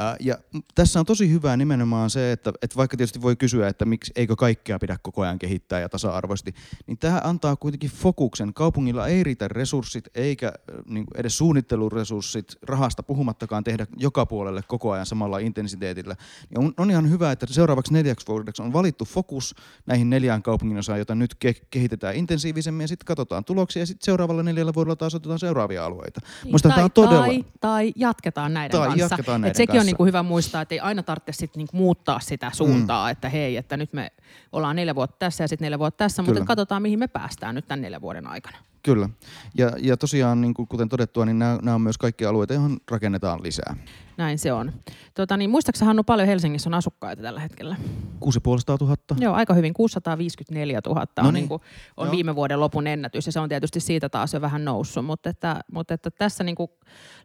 Äh, 0.00 0.16
ja 0.20 0.38
tässä 0.74 1.00
on 1.00 1.06
tosi 1.06 1.30
hyvää 1.30 1.56
nimenomaan 1.56 2.10
se, 2.10 2.32
että, 2.32 2.52
että 2.62 2.76
vaikka 2.76 2.96
tietysti 2.96 3.22
voi 3.22 3.36
kysyä, 3.36 3.68
että 3.68 3.84
miksi 3.84 4.12
eikö 4.16 4.36
kaikkea 4.36 4.78
pidä 4.78 4.98
koko 5.02 5.22
ajan 5.22 5.38
kehittää 5.38 5.80
ja 5.80 5.88
tasa-arvoisesti, 5.88 6.54
niin 6.86 6.98
tämä 6.98 7.20
antaa 7.24 7.56
kuitenkin 7.56 7.90
fokuksen. 7.90 8.54
Kaupungilla 8.54 9.06
ei 9.06 9.24
riitä 9.24 9.48
resurssit 9.48 10.08
eikä 10.14 10.46
äh, 10.46 10.52
niin 10.86 11.06
edes 11.14 11.38
suunnitteluresurssit 11.38 12.56
rahasta 12.62 13.02
puhumattakaan 13.02 13.64
tehdä 13.64 13.86
joka 13.96 14.26
puolelle 14.46 14.62
koko 14.68 14.90
ajan 14.90 15.06
samalla 15.06 15.38
intensiteetillä. 15.38 16.16
Niin 16.50 16.64
on, 16.64 16.72
on 16.76 16.90
ihan 16.90 17.10
hyvä, 17.10 17.32
että 17.32 17.46
seuraavaksi 17.50 17.92
neljäksi 17.92 18.26
vuodeksi 18.26 18.62
on 18.62 18.72
valittu 18.72 19.04
fokus 19.04 19.54
näihin 19.86 20.10
neljään 20.10 20.42
kaupungin 20.42 20.78
osaan, 20.78 20.98
jota 20.98 21.14
nyt 21.14 21.34
ke- 21.44 21.66
kehitetään 21.70 22.16
intensiivisemmin 22.16 22.84
ja 22.84 22.88
sitten 22.88 23.06
katsotaan 23.06 23.44
tuloksia 23.44 23.82
ja 23.82 23.86
sitten 23.86 24.04
seuraavalla 24.04 24.42
neljällä 24.42 24.74
vuodella 24.74 24.96
taas 24.96 25.14
otetaan 25.14 25.38
seuraavia 25.38 25.84
alueita. 25.84 26.20
Musta 26.50 26.68
tai, 26.68 26.76
tämä 26.76 26.84
on 26.84 26.90
todella... 26.90 27.26
tai, 27.26 27.44
tai 27.60 27.92
jatketaan 27.96 28.54
näiden 28.54 28.70
Tai 28.70 28.88
kanssa. 28.88 29.04
jatketaan 29.04 29.40
näiden 29.40 29.50
Et 29.50 29.56
sekin 29.56 29.66
kanssa. 29.66 29.80
on 29.80 29.86
niinku 29.86 30.04
hyvä 30.04 30.22
muistaa, 30.22 30.62
että 30.62 30.74
ei 30.74 30.80
aina 30.80 31.02
tarvitse 31.02 31.32
sit 31.32 31.56
niinku 31.56 31.76
muuttaa 31.76 32.20
sitä 32.20 32.50
suuntaa, 32.54 33.06
mm. 33.06 33.12
että 33.12 33.28
hei, 33.28 33.56
että 33.56 33.76
nyt 33.76 33.92
me 33.92 34.12
ollaan 34.52 34.76
neljä 34.76 34.94
vuotta 34.94 35.16
tässä 35.18 35.44
ja 35.44 35.48
sitten 35.48 35.66
neljä 35.66 35.78
vuotta 35.78 35.98
tässä, 36.04 36.22
mutta 36.22 36.32
Kyllä. 36.32 36.42
et 36.42 36.46
katsotaan 36.46 36.82
mihin 36.82 36.98
me 36.98 37.08
päästään 37.08 37.54
nyt 37.54 37.68
tämän 37.68 37.82
neljän 37.82 38.02
vuoden 38.02 38.26
aikana. 38.26 38.56
Kyllä. 38.86 39.08
Ja, 39.54 39.72
ja 39.78 39.96
tosiaan, 39.96 40.40
niin 40.40 40.54
kuin 40.54 40.68
kuten 40.68 40.88
todettua, 40.88 41.24
niin 41.24 41.38
nämä, 41.38 41.58
nämä 41.62 41.74
on 41.74 41.80
myös 41.80 41.98
kaikki 41.98 42.24
alueita, 42.24 42.54
joihin 42.54 42.78
rakennetaan 42.90 43.42
lisää. 43.42 43.76
Näin 44.16 44.38
se 44.38 44.52
on. 44.52 44.72
Tota, 45.14 45.36
niin, 45.36 45.50
muistaaksä 45.50 45.84
Hannu 45.84 46.04
paljon 46.04 46.28
Helsingissä 46.28 46.68
on 46.68 46.74
asukkaita 46.74 47.22
tällä 47.22 47.40
hetkellä? 47.40 47.76
6500 48.20 48.76
000. 48.80 48.96
Joo, 49.18 49.34
aika 49.34 49.54
hyvin. 49.54 49.74
654 49.74 50.80
000 50.86 51.00
on, 51.00 51.06
No 51.16 51.30
niin. 51.30 51.34
niin 51.34 51.48
kuin, 51.48 51.62
on 51.96 52.06
Joo. 52.06 52.12
viime 52.12 52.34
vuoden 52.34 52.60
lopun 52.60 52.86
ennätys 52.86 53.26
ja 53.26 53.32
se 53.32 53.40
on 53.40 53.48
tietysti 53.48 53.80
siitä 53.80 54.08
taas 54.08 54.34
jo 54.34 54.40
vähän 54.40 54.64
noussut. 54.64 55.04
Mutta, 55.04 55.30
että, 55.30 55.60
mutta 55.72 55.94
että 55.94 56.10
tässä 56.10 56.44
niin 56.44 56.56
kuin 56.56 56.70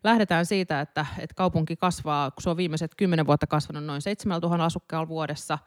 lähdetään 0.03 0.45
siitä, 0.45 0.81
että, 0.81 1.05
että 1.17 1.35
kaupunki 1.35 1.75
kasvaa, 1.75 2.31
kun 2.31 2.41
se 2.41 2.49
on 2.49 2.57
viimeiset 2.57 2.91
10 2.97 3.27
vuotta 3.27 3.47
kasvanut 3.47 3.83
noin 3.83 4.01
7000 4.01 4.65
asukkaalla 4.65 5.07
vuodessa, 5.07 5.59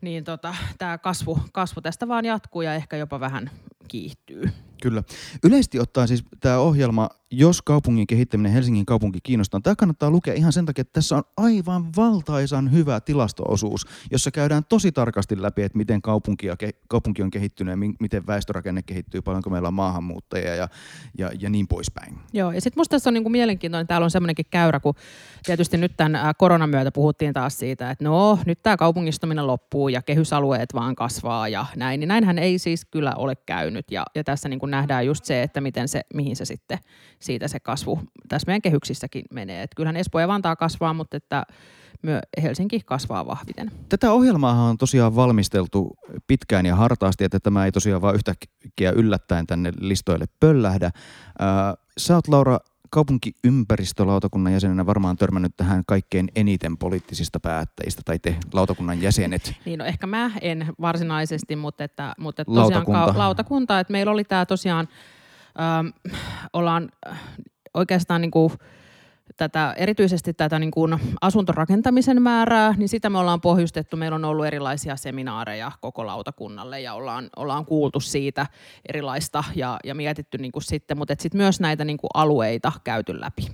niin 0.00 0.24
tota, 0.24 0.54
tämä 0.78 0.98
kasvu, 0.98 1.38
kasvu 1.52 1.80
tästä 1.80 2.08
vaan 2.08 2.24
jatkuu 2.24 2.62
ja 2.62 2.74
ehkä 2.74 2.96
jopa 2.96 3.20
vähän 3.20 3.50
kiihtyy. 3.88 4.50
Kyllä. 4.82 5.02
Yleisesti 5.44 5.80
ottaen 5.80 6.08
siis 6.08 6.24
tämä 6.40 6.58
ohjelma 6.58 7.08
jos 7.30 7.62
kaupungin 7.62 8.06
kehittäminen 8.06 8.52
Helsingin 8.52 8.86
kaupunki 8.86 9.18
kiinnostaa, 9.22 9.60
tämä 9.60 9.76
kannattaa 9.76 10.10
lukea 10.10 10.34
ihan 10.34 10.52
sen 10.52 10.66
takia, 10.66 10.80
että 10.82 10.92
tässä 10.92 11.16
on 11.16 11.22
aivan 11.36 11.96
valtaisan 11.96 12.72
hyvä 12.72 13.00
tilastoosuus, 13.00 13.86
jossa 14.10 14.30
käydään 14.30 14.64
tosi 14.68 14.92
tarkasti 14.92 15.42
läpi, 15.42 15.62
että 15.62 15.78
miten 15.78 16.02
kaupunki, 16.02 16.46
ja 16.46 16.56
ke, 16.56 16.70
kaupunki 16.88 17.22
on 17.22 17.30
kehittynyt 17.30 17.72
ja 17.72 17.76
miten 18.00 18.26
väestörakenne 18.26 18.82
kehittyy, 18.82 19.22
paljonko 19.22 19.50
meillä 19.50 19.68
on 19.68 19.74
maahanmuuttajia 19.74 20.54
ja, 20.54 20.68
ja, 21.18 21.30
ja 21.40 21.50
niin 21.50 21.68
poispäin. 21.68 22.18
Joo, 22.32 22.52
ja 22.52 22.60
sitten 22.60 22.80
musta 22.80 22.90
tässä 22.90 23.10
on 23.10 23.14
niinku 23.14 23.30
mielenkiintoinen, 23.30 23.86
täällä 23.86 24.04
on 24.04 24.10
semmoinenkin 24.10 24.46
käyrä, 24.50 24.80
kun 24.80 24.94
tietysti 25.44 25.76
nyt 25.76 25.96
tämän 25.96 26.34
koronan 26.38 26.70
myötä 26.70 26.92
puhuttiin 26.92 27.32
taas 27.32 27.58
siitä, 27.58 27.90
että 27.90 28.04
no 28.04 28.38
nyt 28.46 28.62
tämä 28.62 28.76
kaupungistuminen 28.76 29.46
loppuu 29.46 29.88
ja 29.88 30.02
kehysalueet 30.02 30.74
vaan 30.74 30.94
kasvaa 30.94 31.48
ja 31.48 31.66
näin, 31.76 32.00
niin 32.00 32.08
näinhän 32.08 32.38
ei 32.38 32.58
siis 32.58 32.84
kyllä 32.84 33.14
ole 33.14 33.36
käynyt 33.36 33.77
ja, 33.90 34.04
ja 34.14 34.24
tässä 34.24 34.48
niin 34.48 34.60
nähdään 34.66 35.06
just 35.06 35.24
se, 35.24 35.42
että 35.42 35.60
miten 35.60 35.88
se, 35.88 36.00
mihin 36.14 36.36
se 36.36 36.44
sitten 36.44 36.78
siitä 37.18 37.48
se 37.48 37.60
kasvu 37.60 38.00
tässä 38.28 38.46
meidän 38.46 38.62
kehyksissäkin 38.62 39.24
menee. 39.32 39.62
Et 39.62 39.70
kyllähän 39.76 39.96
Espoo 39.96 40.20
ja 40.20 40.28
Vantaa 40.28 40.56
kasvaa, 40.56 40.94
mutta 40.94 41.16
että 41.16 41.42
myö 42.02 42.20
Helsinki 42.42 42.80
kasvaa 42.84 43.26
vahviten. 43.26 43.70
Tätä 43.88 44.12
ohjelmaa 44.12 44.62
on 44.62 44.78
tosiaan 44.78 45.16
valmisteltu 45.16 45.96
pitkään 46.26 46.66
ja 46.66 46.76
hartaasti, 46.76 47.24
että 47.24 47.40
tämä 47.40 47.64
ei 47.64 47.72
tosiaan 47.72 48.02
vain 48.02 48.14
yhtäkkiä 48.14 48.90
yllättäen 48.90 49.46
tänne 49.46 49.72
listoille 49.80 50.26
pöllähdä. 50.40 50.90
sä 51.98 52.14
oot 52.14 52.28
Laura 52.28 52.58
kaupunkiympäristölautakunnan 52.90 54.52
jäsenenä 54.52 54.86
varmaan 54.86 55.16
törmännyt 55.16 55.52
tähän 55.56 55.82
kaikkein 55.86 56.28
eniten 56.36 56.78
poliittisista 56.78 57.40
päättäjistä, 57.40 58.02
tai 58.04 58.18
te 58.18 58.36
lautakunnan 58.52 59.02
jäsenet. 59.02 59.52
Niin, 59.64 59.78
no 59.78 59.84
ehkä 59.84 60.06
mä 60.06 60.30
en 60.40 60.66
varsinaisesti, 60.80 61.56
mutta, 61.56 61.84
että, 61.84 62.14
mutta 62.18 62.42
että 62.42 62.54
tosiaan 62.54 62.72
lautakunta. 62.72 63.12
Ka- 63.12 63.18
lautakunta, 63.18 63.80
että 63.80 63.92
meillä 63.92 64.12
oli 64.12 64.24
tämä 64.24 64.46
tosiaan, 64.46 64.88
ähm, 65.60 65.86
ollaan 66.52 66.90
oikeastaan 67.74 68.20
niin 68.20 68.30
kuin, 68.30 68.52
tätä, 69.38 69.74
erityisesti 69.76 70.34
tätä 70.34 70.58
niin 70.58 70.70
kuin 70.70 71.00
asuntorakentamisen 71.20 72.22
määrää, 72.22 72.74
niin 72.76 72.88
sitä 72.88 73.10
me 73.10 73.18
ollaan 73.18 73.40
pohjustettu. 73.40 73.96
Meillä 73.96 74.14
on 74.14 74.24
ollut 74.24 74.46
erilaisia 74.46 74.96
seminaareja 74.96 75.72
koko 75.80 76.06
lautakunnalle 76.06 76.80
ja 76.80 76.94
ollaan, 76.94 77.30
ollaan 77.36 77.66
kuultu 77.66 78.00
siitä 78.00 78.46
erilaista 78.88 79.44
ja, 79.54 79.78
ja 79.84 79.94
mietitty 79.94 80.38
niin 80.38 80.52
kuin 80.52 80.62
sitten, 80.62 80.98
mutta 80.98 81.14
sitten 81.18 81.38
myös 81.38 81.60
näitä 81.60 81.84
niin 81.84 81.98
kuin 81.98 82.10
alueita 82.14 82.72
käyty 82.84 83.20
läpi. 83.20 83.48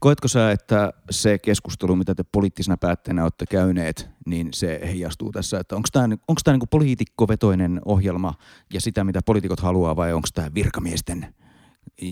Koetko 0.00 0.28
sä, 0.28 0.52
että 0.52 0.92
se 1.10 1.38
keskustelu, 1.38 1.96
mitä 1.96 2.14
te 2.14 2.24
poliittisena 2.32 2.76
päättäjänä 2.76 3.22
olette 3.22 3.46
käyneet, 3.46 4.10
niin 4.26 4.48
se 4.54 4.80
heijastuu 4.82 5.32
tässä, 5.32 5.58
että 5.58 5.76
onko 5.76 5.88
tämä, 5.92 6.04
onko 6.04 6.40
tämä 6.44 6.56
niin 6.56 6.68
poliitikkovetoinen 6.70 7.80
ohjelma 7.84 8.34
ja 8.72 8.80
sitä, 8.80 9.04
mitä 9.04 9.20
poliitikot 9.26 9.60
haluaa 9.60 9.96
vai 9.96 10.12
onko 10.12 10.28
tämä 10.34 10.54
virkamiesten 10.54 11.34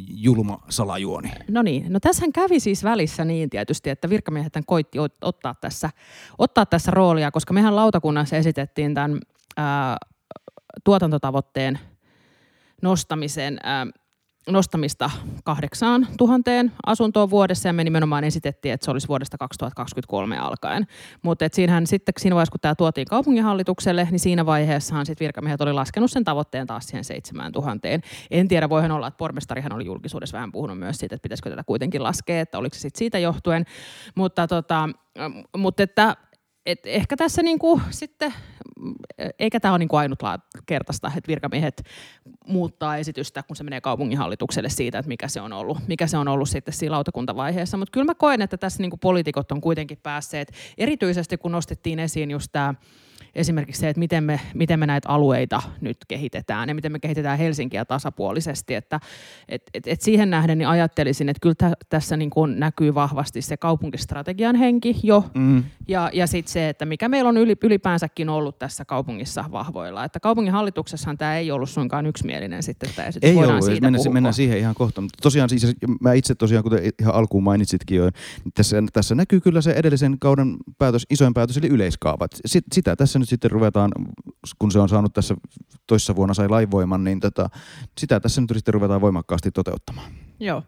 julma 0.09 0.59
salajuoni. 0.68 1.33
No 1.49 1.62
niin, 1.62 1.92
no 1.92 2.00
tässähän 2.00 2.33
kävi 2.33 2.61
siis 2.61 2.85
välissä 2.85 3.25
niin 3.25 3.50
tietysti, 3.50 3.90
että 3.90 4.09
virkamiehet 4.11 4.52
koitti 4.66 4.99
ottaa 5.21 5.54
tässä, 5.54 5.90
ottaa 6.38 6.66
tässä 6.66 6.90
roolia, 6.90 7.30
koska 7.30 7.54
mehän 7.54 7.76
lautakunnassa 7.76 8.37
esitettiin 8.37 8.95
tämän 8.95 9.21
ää, 9.56 9.97
tuotantotavoitteen 10.85 11.78
nostamisen 12.83 13.59
ää, 13.62 13.87
nostamista 14.49 15.11
kahdeksaan 15.45 16.07
tuhanteen 16.19 16.73
asuntoon 16.87 17.31
vuodessa 17.31 17.69
ja 17.69 17.73
me 17.73 17.85
nimenomaan 17.85 18.25
esitettiin, 18.25 18.75
että 18.75 18.85
se 18.85 18.91
olisi 18.91 19.09
vuodesta 19.09 19.38
2023 19.38 20.38
alkaen. 20.38 20.87
Mutta 21.23 21.49
siinähän 21.53 21.87
sitten 21.87 22.12
siinä 22.19 22.35
vaiheessa, 22.35 22.50
kun 22.50 22.61
tämä 22.61 22.75
tuotiin 22.75 23.07
kaupunginhallitukselle, 23.07 24.09
niin 24.11 24.21
siinä 24.21 24.47
vaiheessahan 24.47 25.07
sitten 25.07 25.25
virkamiehet 25.25 25.61
oli 25.61 25.73
laskenut 25.73 26.11
sen 26.11 26.25
tavoitteen 26.25 26.67
taas 26.67 26.87
siihen 26.87 27.05
seitsemään 27.05 27.53
tuhanteen. 27.53 28.00
En 28.31 28.49
tiedä, 28.49 28.69
voihan 28.69 28.91
olla, 28.91 29.07
että 29.07 29.19
pormestarihan 29.19 29.73
oli 29.73 29.85
julkisuudessa 29.85 30.37
vähän 30.37 30.53
puhunut 30.53 30.79
myös 30.79 30.99
siitä, 30.99 31.15
että 31.15 31.23
pitäisikö 31.23 31.50
tätä 31.50 31.65
kuitenkin 31.65 32.03
laskea, 32.03 32.41
että 32.41 32.59
oliko 32.59 32.75
se 32.75 32.81
sitten 32.81 32.99
siitä 32.99 33.19
johtuen. 33.19 33.65
Mutta, 34.15 34.47
tota, 34.47 34.88
mutta 35.57 35.83
että 35.83 36.17
et 36.67 36.81
ehkä 36.85 37.17
tässä 37.17 37.43
niinku 37.43 37.81
sitten, 37.91 38.35
eikä 39.39 39.61
tämä 39.61 39.73
ole 39.73 39.79
niinku 39.79 39.97
ainutlaatukertaista, 39.97 41.13
että 41.17 41.29
virkamiehet 41.29 41.83
muuttaa 42.47 42.97
esitystä, 42.97 43.43
kun 43.43 43.57
se 43.57 43.65
menee 43.65 43.81
kaupunginhallitukselle 43.81 44.69
siitä, 44.69 44.99
että 44.99 45.09
mikä 45.09 45.29
se 45.29 45.41
on 45.41 45.53
ollut, 45.53 45.79
mikä 45.89 46.07
se 46.07 46.19
on 46.19 46.29
ollut 46.29 46.49
sitten 46.49 46.75
siinä 46.75 46.93
lautakuntavaiheessa. 46.93 47.77
Mutta 47.77 47.93
kyllä 47.93 48.05
mä 48.05 48.15
koen, 48.15 48.43
että 48.43 48.57
tässä 48.57 48.83
niinku 48.83 48.97
poliitikot 48.97 49.53
on 49.53 49.61
kuitenkin 49.61 49.99
päässeet, 50.03 50.53
erityisesti 50.79 51.37
kun 51.37 51.53
nostettiin 51.53 51.99
esiin 51.99 52.31
just 52.31 52.49
tämä 52.53 52.75
esimerkiksi 53.37 53.81
se, 53.81 53.88
että 53.88 53.99
miten 53.99 54.25
me, 54.25 54.40
miten 54.55 54.78
me 54.78 54.87
näitä 54.87 55.09
alueita 55.09 55.62
nyt 55.81 55.97
kehitetään 56.09 56.69
ja 56.69 56.75
miten 56.75 56.93
me 56.93 56.99
kehitetään 56.99 57.38
Helsinkiä 57.38 57.85
tasapuolisesti. 57.85 58.75
Että, 58.75 59.00
et, 59.49 59.62
et, 59.75 59.87
et 59.87 60.00
siihen 60.00 60.31
nähden 60.31 60.59
niin 60.59 60.69
ajattelisin, 60.69 61.28
että 61.28 61.40
kyllä 61.40 61.55
tä, 61.59 61.73
tässä 61.88 62.16
niin 62.16 62.31
kuin 62.31 62.61
näkyy 62.61 62.95
vahvasti 62.95 63.43
se 63.43 63.57
kaupunkistrategian 63.57 64.57
henki 64.57 64.97
jo 65.02 65.25
mm. 65.35 65.64
ja, 65.88 66.11
ja 66.12 66.26
sitten 66.26 66.52
se, 66.52 66.69
että 66.69 66.85
mikä 66.85 67.09
meillä 67.09 67.28
on 67.28 67.37
ylipäänsäkin 67.62 68.28
ollut 68.28 68.59
tässä 68.59 68.85
kaupungissa 68.85 69.45
vahvoilla. 69.52 70.05
Että 70.05 70.21
kaupunginhallituksessahan 70.21 71.19
tämä 71.19 71.37
ei 71.37 71.50
ollut 71.50 71.71
suinkaan 71.71 72.07
yksimielinen 72.07 72.62
sitten 72.62 72.90
tämä 72.97 73.09
esitys. 73.09 73.31
Ei 73.31 73.37
ollut, 73.37 73.64
siitä 73.64 73.81
mennään, 73.81 74.12
mennään 74.12 74.35
siihen 74.35 74.59
ihan 74.59 74.75
kohta. 74.75 75.00
Mutta 75.00 75.19
tosiaan 75.23 75.49
siis, 75.49 75.76
mä 76.00 76.12
itse 76.12 76.35
tosiaan, 76.35 76.64
kuten 76.64 76.93
ihan 77.00 77.14
alkuun 77.14 77.43
mainitsitkin 77.43 77.97
jo, 77.97 78.05
niin 78.05 78.52
tässä, 78.55 78.83
tässä 78.93 79.14
näkyy 79.14 79.40
kyllä 79.40 79.61
se 79.61 79.73
edellisen 79.73 80.16
kauden 80.19 80.57
päätös, 80.78 81.07
isoin 81.11 81.35
päätös, 81.35 81.57
eli 81.57 81.69
yleiskaavat. 81.69 82.31
Sitä 82.73 82.97
tässä 82.97 83.19
nyt 83.19 83.25
nyt 83.26 83.30
sitten 83.30 83.50
ruvetaan, 83.50 83.92
kun 84.59 84.71
se 84.71 84.78
on 84.78 84.88
saanut 84.88 85.12
tässä 85.12 85.35
toissa 85.87 86.16
vuonna 86.16 86.35
sai 86.35 86.49
laivoiman, 86.49 87.04
niin 87.04 87.21
tota, 87.21 87.49
sitä 87.99 88.21
tässä 88.21 88.40
nyt 88.40 88.50
sitten 88.54 88.75
ruvetaan 88.75 89.00
voimakkaasti 89.00 89.50
toteuttamaan. 89.50 90.12
Joo, 90.40 90.62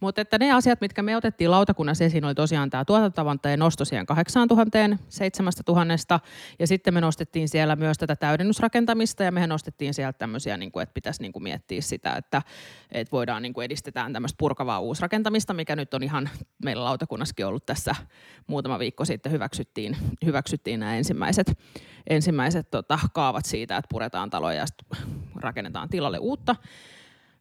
mutta 0.00 0.20
että 0.20 0.38
ne 0.38 0.52
asiat, 0.52 0.80
mitkä 0.80 1.02
me 1.02 1.16
otettiin 1.16 1.50
lautakunnassa 1.50 2.04
esiin, 2.04 2.24
oli 2.24 2.34
tosiaan 2.34 2.70
tämä 2.70 2.84
tuotantotavanteen 2.84 3.58
nosto 3.58 3.84
siihen 3.84 4.06
8000, 4.06 4.96
7000, 5.08 6.20
ja 6.58 6.66
sitten 6.66 6.94
me 6.94 7.00
nostettiin 7.00 7.48
siellä 7.48 7.76
myös 7.76 7.98
tätä 7.98 8.16
täydennysrakentamista, 8.16 9.22
ja 9.22 9.32
mehän 9.32 9.48
nostettiin 9.48 9.94
sieltä 9.94 10.18
tämmöisiä, 10.18 10.56
niin 10.56 10.72
kuin, 10.72 10.82
että 10.82 10.94
pitäisi 10.94 11.22
niin 11.22 11.32
kuin 11.32 11.42
miettiä 11.42 11.80
sitä, 11.80 12.12
että, 12.16 12.42
että 12.92 13.12
voidaan 13.12 13.42
niin 13.42 13.52
kuin 13.54 13.64
edistetään 13.64 14.12
tämmöistä 14.12 14.38
purkavaa 14.38 14.80
uusrakentamista, 14.80 15.54
mikä 15.54 15.76
nyt 15.76 15.94
on 15.94 16.02
ihan 16.02 16.30
meillä 16.64 16.84
lautakunnassakin 16.84 17.46
ollut 17.46 17.66
tässä 17.66 17.94
muutama 18.46 18.78
viikko 18.78 19.04
sitten 19.04 19.32
hyväksyttiin, 19.32 19.96
hyväksyttiin 20.24 20.80
nämä 20.80 20.96
ensimmäiset, 20.96 21.58
ensimmäiset 22.10 22.70
tota, 22.70 22.98
kaavat 23.12 23.44
siitä, 23.44 23.76
että 23.76 23.88
puretaan 23.90 24.30
taloja 24.30 24.58
ja 24.58 24.66
rakennetaan 25.40 25.88
tilalle 25.88 26.18
uutta. 26.18 26.56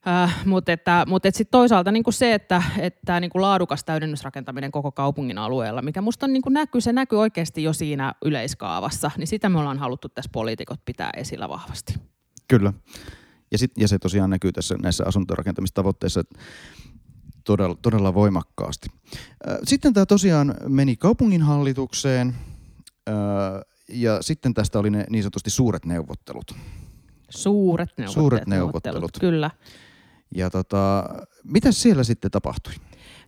Äh, 0.07 0.45
mutta 0.45 0.71
että, 0.71 1.05
mutta 1.07 1.27
että 1.27 1.37
sit 1.37 1.51
toisaalta 1.51 1.91
niin 1.91 2.03
kuin 2.03 2.13
se, 2.13 2.33
että, 2.33 2.63
että 2.77 3.19
niin 3.19 3.31
kuin 3.31 3.41
laadukas 3.41 3.83
täydennysrakentaminen 3.83 4.71
koko 4.71 4.91
kaupungin 4.91 5.37
alueella, 5.37 5.81
mikä 5.81 6.01
musta 6.01 6.25
on, 6.25 6.33
niin 6.33 6.41
kuin 6.41 6.53
näkyy, 6.53 6.81
se 6.81 6.93
näkyy 6.93 7.19
oikeasti 7.19 7.63
jo 7.63 7.73
siinä 7.73 8.13
yleiskaavassa, 8.25 9.11
niin 9.17 9.27
sitä 9.27 9.49
me 9.49 9.59
ollaan 9.59 9.79
haluttu 9.79 10.09
tässä 10.09 10.29
poliitikot 10.33 10.85
pitää 10.85 11.09
esillä 11.17 11.49
vahvasti. 11.49 11.93
Kyllä. 12.47 12.73
Ja, 13.51 13.57
sit, 13.57 13.71
ja 13.77 13.87
se 13.87 13.99
tosiaan 13.99 14.29
näkyy 14.29 14.51
tässä 14.51 14.75
näissä 14.81 15.03
asuntorakentamistavoitteissa 15.07 16.23
todella, 17.43 17.75
todella 17.81 18.13
voimakkaasti. 18.13 18.89
Äh, 19.49 19.57
sitten 19.63 19.93
tämä 19.93 20.05
tosiaan 20.05 20.55
meni 20.67 20.95
kaupunginhallitukseen 20.95 22.35
äh, 23.09 23.15
ja 23.89 24.21
sitten 24.21 24.53
tästä 24.53 24.79
oli 24.79 24.89
ne 24.89 25.05
niin 25.09 25.23
sanotusti 25.23 25.49
suuret 25.49 25.85
neuvottelut. 25.85 26.55
Suuret 27.29 27.89
neuvottelut. 27.97 28.13
Suuret 28.13 28.47
neuvottelut. 28.47 28.95
neuvottelut. 28.95 29.31
Kyllä. 29.31 29.51
Ja 30.35 30.49
tota, 30.49 31.03
mitä 31.43 31.71
siellä 31.71 32.03
sitten 32.03 32.31
tapahtui? 32.31 32.73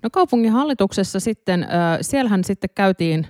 No 0.03 0.09
kaupungin 0.09 0.51
hallituksessa 0.51 1.19
sitten, 1.19 1.63
äh, 1.63 1.69
siellähän 2.01 2.43
sitten 2.43 2.69
käytiin 2.75 3.27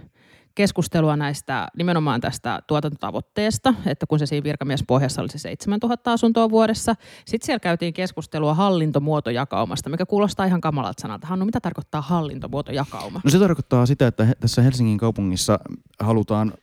keskustelua 0.55 1.15
näistä 1.15 1.67
nimenomaan 1.77 2.21
tästä 2.21 2.61
tuotantotavoitteesta, 2.67 3.73
että 3.85 4.05
kun 4.05 4.19
se 4.19 4.25
siinä 4.25 4.43
virkamiespohjassa 4.43 5.21
oli 5.21 5.29
se 5.29 5.37
7000 5.37 6.11
asuntoa 6.13 6.49
vuodessa. 6.49 6.95
Sitten 7.25 7.45
siellä 7.45 7.59
käytiin 7.59 7.93
keskustelua 7.93 8.53
hallintomuotojakaumasta, 8.53 9.89
mikä 9.89 10.05
kuulostaa 10.05 10.45
ihan 10.45 10.61
kamalalta 10.61 11.01
sanalta. 11.01 11.27
Hannu, 11.27 11.45
mitä 11.45 11.59
tarkoittaa 11.59 12.01
hallintomuotojakauma? 12.01 13.21
No 13.23 13.29
se 13.29 13.39
tarkoittaa 13.39 13.85
sitä, 13.85 14.07
että 14.07 14.27
tässä 14.39 14.61
Helsingin 14.61 14.97
kaupungissa 14.97 15.59
halutaan 15.99 16.53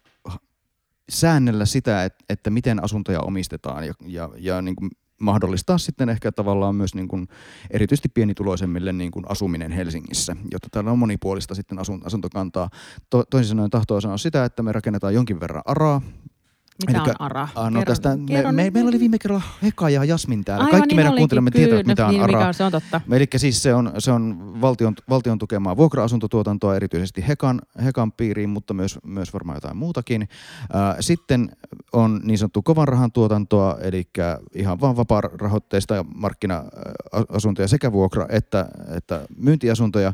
säännellä 1.09 1.65
sitä, 1.65 2.05
että, 2.05 2.25
että 2.29 2.51
miten 2.51 2.85
asuntoja 2.85 3.21
omistetaan 3.21 3.87
ja, 3.87 3.95
ja, 4.07 4.31
ja 4.37 4.63
niin 4.63 4.77
kuin 4.77 4.91
mahdollistaa 5.21 5.79
sitten 5.79 6.09
ehkä 6.09 6.33
tavallaan 6.33 6.75
myös 6.75 6.95
niin 6.95 7.09
kuin 7.09 7.29
erityisesti 7.71 8.09
pienituloisemmille 8.09 8.93
niin 8.93 9.11
kuin 9.11 9.25
asuminen 9.29 9.71
Helsingissä, 9.71 10.37
jotta 10.53 10.69
täällä 10.71 10.91
on 10.91 10.99
monipuolista 10.99 11.55
sitten 11.55 11.79
asuntokantaa. 12.05 12.71
To, 13.11 13.25
toisin 13.31 13.49
sanoen 13.49 13.71
tahtoo 13.71 14.01
sanoa 14.01 14.17
sitä, 14.17 14.45
että 14.45 14.63
me 14.63 14.73
rakennetaan 14.73 15.15
jonkin 15.15 15.41
verran 15.41 15.63
araa, 15.65 16.03
Mitä 16.87 16.99
Elikkä, 16.99 17.11
on 17.11 17.27
ARA? 17.27 17.49
Ah, 17.55 17.71
no 17.71 17.83
tästä, 17.85 18.17
me, 18.17 18.53
me, 18.53 18.71
meillä 18.71 18.89
oli 18.89 19.01
viime 19.01 19.19
kerralla 19.19 19.45
Heka 19.63 19.91
ja 19.91 20.05
Jasmin 20.05 20.45
täällä. 20.45 20.65
Aivan, 20.65 20.71
Kaikki 20.71 20.89
niin 20.89 20.97
meidän 20.97 21.17
kuuntelijamme 21.17 21.51
tietävät, 21.51 21.87
mitä 21.87 22.07
on 22.07 22.13
niin, 22.13 22.23
ARA. 22.23 22.39
Mikä 22.39 22.53
se 22.53 22.65
on 22.65 22.73
totta. 22.73 23.01
Eli 23.13 23.27
siis 23.37 23.63
se 23.63 23.75
on, 23.75 23.93
se 23.99 24.13
on 24.13 24.53
valtion, 24.61 24.95
valtion 25.09 25.39
tukemaa 25.39 25.77
vuokra-asuntotuotantoa, 25.77 26.77
erityisesti 26.77 27.25
Hekan, 27.29 27.61
Hekan 27.85 28.13
piiriin, 28.13 28.51
mutta 28.51 28.75
myös, 28.75 28.99
myös 29.07 29.33
varmaan 29.33 29.57
jotain 29.57 29.77
muutakin. 29.77 30.29
Sitten 31.01 31.53
on 31.93 32.21
niin 32.25 32.39
sanottu 32.39 32.63
kovan 32.63 32.89
rahan 32.89 33.13
tuotantoa, 33.13 33.77
eli 33.81 34.09
ihan 34.55 34.81
vaan 34.81 34.97
vapaa-rahoitteista 34.97 36.05
markkina-asuntoja 36.15 37.69
sekä 37.69 37.93
vuokra- 37.93 38.27
että, 38.29 38.69
että 38.97 39.27
myyntiasuntoja. 39.37 40.13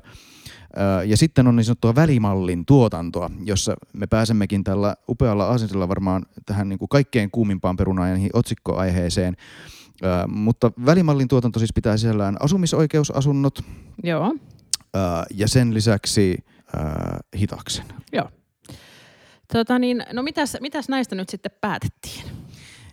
Ja 1.07 1.17
sitten 1.17 1.47
on 1.47 1.57
niin 1.57 1.65
sanottua 1.65 1.95
välimallin 1.95 2.67
tuotantoa, 2.67 3.31
jossa 3.45 3.75
me 3.93 4.07
pääsemmekin 4.07 4.65
tällä 4.65 4.97
upealla 5.09 5.49
asenteella 5.49 5.89
varmaan 5.89 6.27
tähän 6.47 6.69
niin 6.69 6.79
kuin 6.79 6.89
kaikkein 6.89 7.31
kuumimpaan 7.31 7.77
perunaan 7.77 8.23
ja 8.23 8.29
otsikkoaiheeseen. 8.33 9.37
mutta 10.29 10.73
välimallin 10.87 11.29
tuotanto 11.29 11.59
siis 11.59 11.73
pitää 11.75 11.97
sisällään 11.97 12.37
asumisoikeusasunnot. 12.41 13.59
Joo. 14.03 14.35
ja 15.35 15.49
sen 15.49 15.75
lisäksi 15.75 16.39
hitaksen. 17.39 17.85
Joo. 18.13 18.31
Tota 19.53 19.79
niin, 19.79 20.05
no 20.13 20.23
mitäs, 20.23 20.57
mitäs 20.61 20.89
näistä 20.89 21.15
nyt 21.15 21.29
sitten 21.29 21.53
päätettiin? 21.61 22.36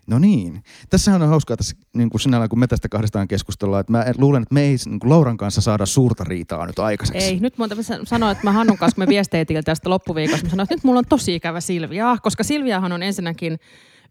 No 0.08 0.20
niin. 0.20 0.64
Tässähän 0.90 1.22
on 1.22 1.30
hauskaa 1.30 1.58
tässä 1.58 1.76
niin 1.94 2.10
kuin 2.10 2.22
sinällään, 2.22 2.50
kun 2.50 2.60
me 2.60 2.68
tästä 2.68 2.90
kahdestaan 2.90 3.28
keskustellaan, 3.28 3.82
että 3.82 3.92
mä 3.92 4.06
luulen, 4.18 4.44
että 4.44 4.54
me 4.54 4.62
ei 4.62 4.76
niin 4.86 5.00
kuin 5.00 5.10
Lauran 5.10 5.38
kanssa 5.38 5.62
saada 5.62 5.86
suurta 5.86 6.24
riitaa 6.24 6.66
nyt 6.66 6.80
aikaiseksi. 6.80 7.28
Ei, 7.28 7.40
nyt 7.40 7.58
monta 7.58 7.76
sanoa, 8.04 8.32
että 8.32 8.44
mä 8.44 8.52
Hannun 8.52 8.78
kanssa, 8.78 8.96
kun 8.96 9.04
me 9.04 9.08
viesteitiin 9.08 9.64
tästä 9.64 9.90
loppuviikosta, 9.90 10.46
mä 10.46 10.50
sanoin, 10.50 10.64
että 10.64 10.76
nyt 10.76 10.84
mulla 10.84 11.00
on 11.00 11.06
tosi 11.10 11.36
ikävä 11.36 11.62
Silvia, 11.62 12.18
koska 12.24 12.44
Silviahan 12.44 12.92
on 12.92 13.04
ensinnäkin 13.04 13.60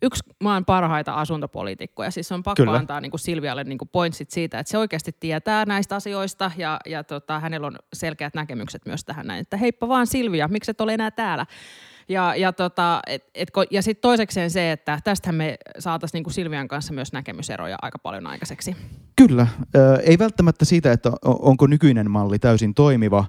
yksi 0.03 0.23
maan 0.41 0.65
parhaita 0.65 1.15
asuntopoliitikkoja. 1.15 2.11
Siis 2.11 2.33
on 2.33 2.43
pakko 2.43 2.63
Kyllä. 2.63 2.79
antaa 2.79 3.01
niin 3.01 3.11
kuin 3.11 3.21
Silvialle 3.21 3.65
niin 3.65 3.79
kuin 3.79 3.89
pointsit 3.89 4.31
siitä, 4.31 4.59
että 4.59 4.71
se 4.71 4.79
oikeasti 4.79 5.17
tietää 5.21 5.65
näistä 5.65 5.97
asioista 5.97 6.51
ja, 6.57 6.81
ja 6.87 7.05
tota, 7.05 7.41
hänellä 7.41 7.67
on 7.67 7.77
selkeät 7.93 8.35
näkemykset 8.35 8.87
myös 8.87 9.05
tähän 9.05 9.27
näin. 9.27 9.41
Että 9.41 9.57
heippa 9.57 9.89
vaan 9.89 10.07
Silvia, 10.07 10.49
miksi 10.49 10.71
et 10.71 10.81
ole 10.81 10.95
enää 10.95 11.11
täällä? 11.11 11.47
Ja, 12.09 12.37
ja, 12.37 12.53
tota, 12.53 13.01
et, 13.07 13.25
et, 13.35 13.49
ja 13.71 13.83
sitten 13.83 14.03
toisekseen 14.03 14.51
se, 14.51 14.73
että 14.73 14.99
tästähän 15.05 15.35
me 15.35 15.57
saataisiin 15.79 16.19
niinku 16.19 16.31
Silvian 16.31 16.69
kanssa 16.69 16.95
myös 16.95 17.13
näkemyseroja 17.13 17.77
aika 17.83 17.99
paljon 17.99 18.27
aikaiseksi. 18.27 18.77
Kyllä. 19.17 19.47
ei 20.03 20.19
välttämättä 20.19 20.65
siitä, 20.65 20.93
että 20.93 21.13
onko 21.25 21.67
nykyinen 21.67 22.11
malli 22.11 22.39
täysin 22.39 22.75
toimiva, 22.75 23.25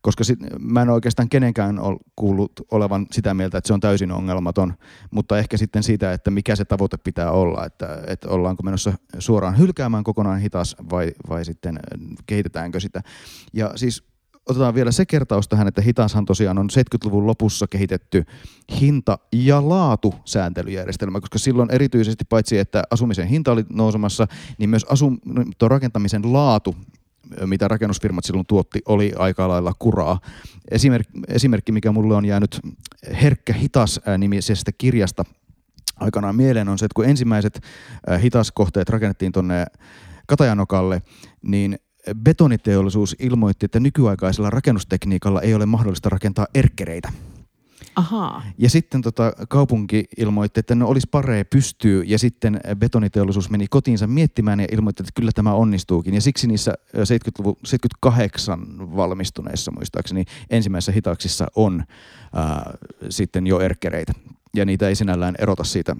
koska 0.00 0.24
sit, 0.24 0.38
mä 0.60 0.82
en 0.82 0.90
oikeastaan 0.90 1.28
kenenkään 1.28 1.78
ole 1.78 1.98
kuullut 2.16 2.52
olevan 2.70 3.06
sitä 3.10 3.34
mieltä, 3.34 3.58
että 3.58 3.68
se 3.68 3.74
on 3.74 3.80
täysin 3.80 4.12
ongelmaton, 4.12 4.74
mutta 5.10 5.38
ehkä 5.38 5.56
sitten 5.56 5.82
siitä, 5.82 6.12
että 6.12 6.30
mikä 6.30 6.56
se 6.56 6.64
tavoite 6.64 6.96
pitää 6.96 7.30
olla, 7.30 7.66
että, 7.66 8.02
että 8.06 8.28
ollaanko 8.28 8.62
menossa 8.62 8.92
suoraan 9.18 9.58
hylkäämään 9.58 10.04
kokonaan 10.04 10.40
hitas 10.40 10.76
vai, 10.90 11.12
vai 11.28 11.44
sitten 11.44 11.78
kehitetäänkö 12.26 12.80
sitä. 12.80 13.02
Ja 13.52 13.72
siis 13.76 14.08
otetaan 14.48 14.74
vielä 14.74 14.92
se 14.92 15.06
kertaus 15.06 15.48
tähän, 15.48 15.68
että 15.68 15.82
Hitashan 15.82 16.24
tosiaan 16.24 16.58
on 16.58 16.68
70-luvun 16.70 17.26
lopussa 17.26 17.66
kehitetty 17.66 18.24
hinta- 18.80 19.18
ja 19.32 19.68
laatusääntelyjärjestelmä, 19.68 21.20
koska 21.20 21.38
silloin 21.38 21.70
erityisesti 21.70 22.24
paitsi, 22.24 22.58
että 22.58 22.82
asumisen 22.90 23.28
hinta 23.28 23.52
oli 23.52 23.64
nousemassa, 23.72 24.26
niin 24.58 24.70
myös 24.70 24.86
rakentamisen 25.62 26.32
laatu 26.32 26.76
mitä 27.46 27.68
rakennusfirmat 27.68 28.24
silloin 28.24 28.46
tuotti, 28.46 28.82
oli 28.86 29.12
aika 29.18 29.48
lailla 29.48 29.72
kuraa. 29.78 30.20
Esimerkki, 30.70 31.20
esimerkki 31.28 31.72
mikä 31.72 31.92
mulle 31.92 32.14
on 32.14 32.24
jäänyt 32.24 32.60
Herkkä 33.22 33.52
hitas 33.52 34.00
nimisestä 34.18 34.72
kirjasta 34.78 35.24
aikanaan 35.96 36.36
mieleen, 36.36 36.68
on 36.68 36.78
se, 36.78 36.84
että 36.84 36.94
kun 36.94 37.04
ensimmäiset 37.04 37.60
hitaskohteet 38.22 38.88
rakennettiin 38.88 39.32
tuonne 39.32 39.66
Katajanokalle, 40.26 41.02
niin 41.42 41.78
betoniteollisuus 42.14 43.16
ilmoitti, 43.18 43.64
että 43.64 43.80
nykyaikaisella 43.80 44.50
rakennustekniikalla 44.50 45.42
ei 45.42 45.54
ole 45.54 45.66
mahdollista 45.66 46.08
rakentaa 46.08 46.46
erkkereitä. 46.54 47.12
Ahaa. 47.96 48.42
Ja 48.58 48.70
sitten 48.70 49.02
tota, 49.02 49.32
kaupunki 49.48 50.04
ilmoitti, 50.16 50.60
että 50.60 50.74
no 50.74 50.88
olisi 50.88 51.08
paree 51.10 51.44
pystyy, 51.44 52.02
ja 52.02 52.18
sitten 52.18 52.60
betoniteollisuus 52.78 53.50
meni 53.50 53.66
kotiinsa 53.70 54.06
miettimään 54.06 54.60
ja 54.60 54.66
ilmoitti, 54.72 55.02
että 55.02 55.12
kyllä 55.14 55.30
tämä 55.34 55.52
onnistuukin. 55.52 56.14
Ja 56.14 56.20
siksi 56.20 56.46
niissä 56.46 56.74
70-luvun, 56.96 57.56
78 57.64 58.60
valmistuneissa 58.96 59.70
muistaakseni 59.70 60.24
ensimmäisissä 60.50 60.92
hitaaksissa 60.92 61.46
on 61.56 61.84
ää, 62.34 62.74
sitten 63.08 63.46
jo 63.46 63.60
erkkereitä. 63.60 64.12
Ja 64.56 64.64
niitä 64.64 64.88
ei 64.88 64.94
sinällään 64.94 65.34
erota 65.38 65.64
siitä 65.64 65.96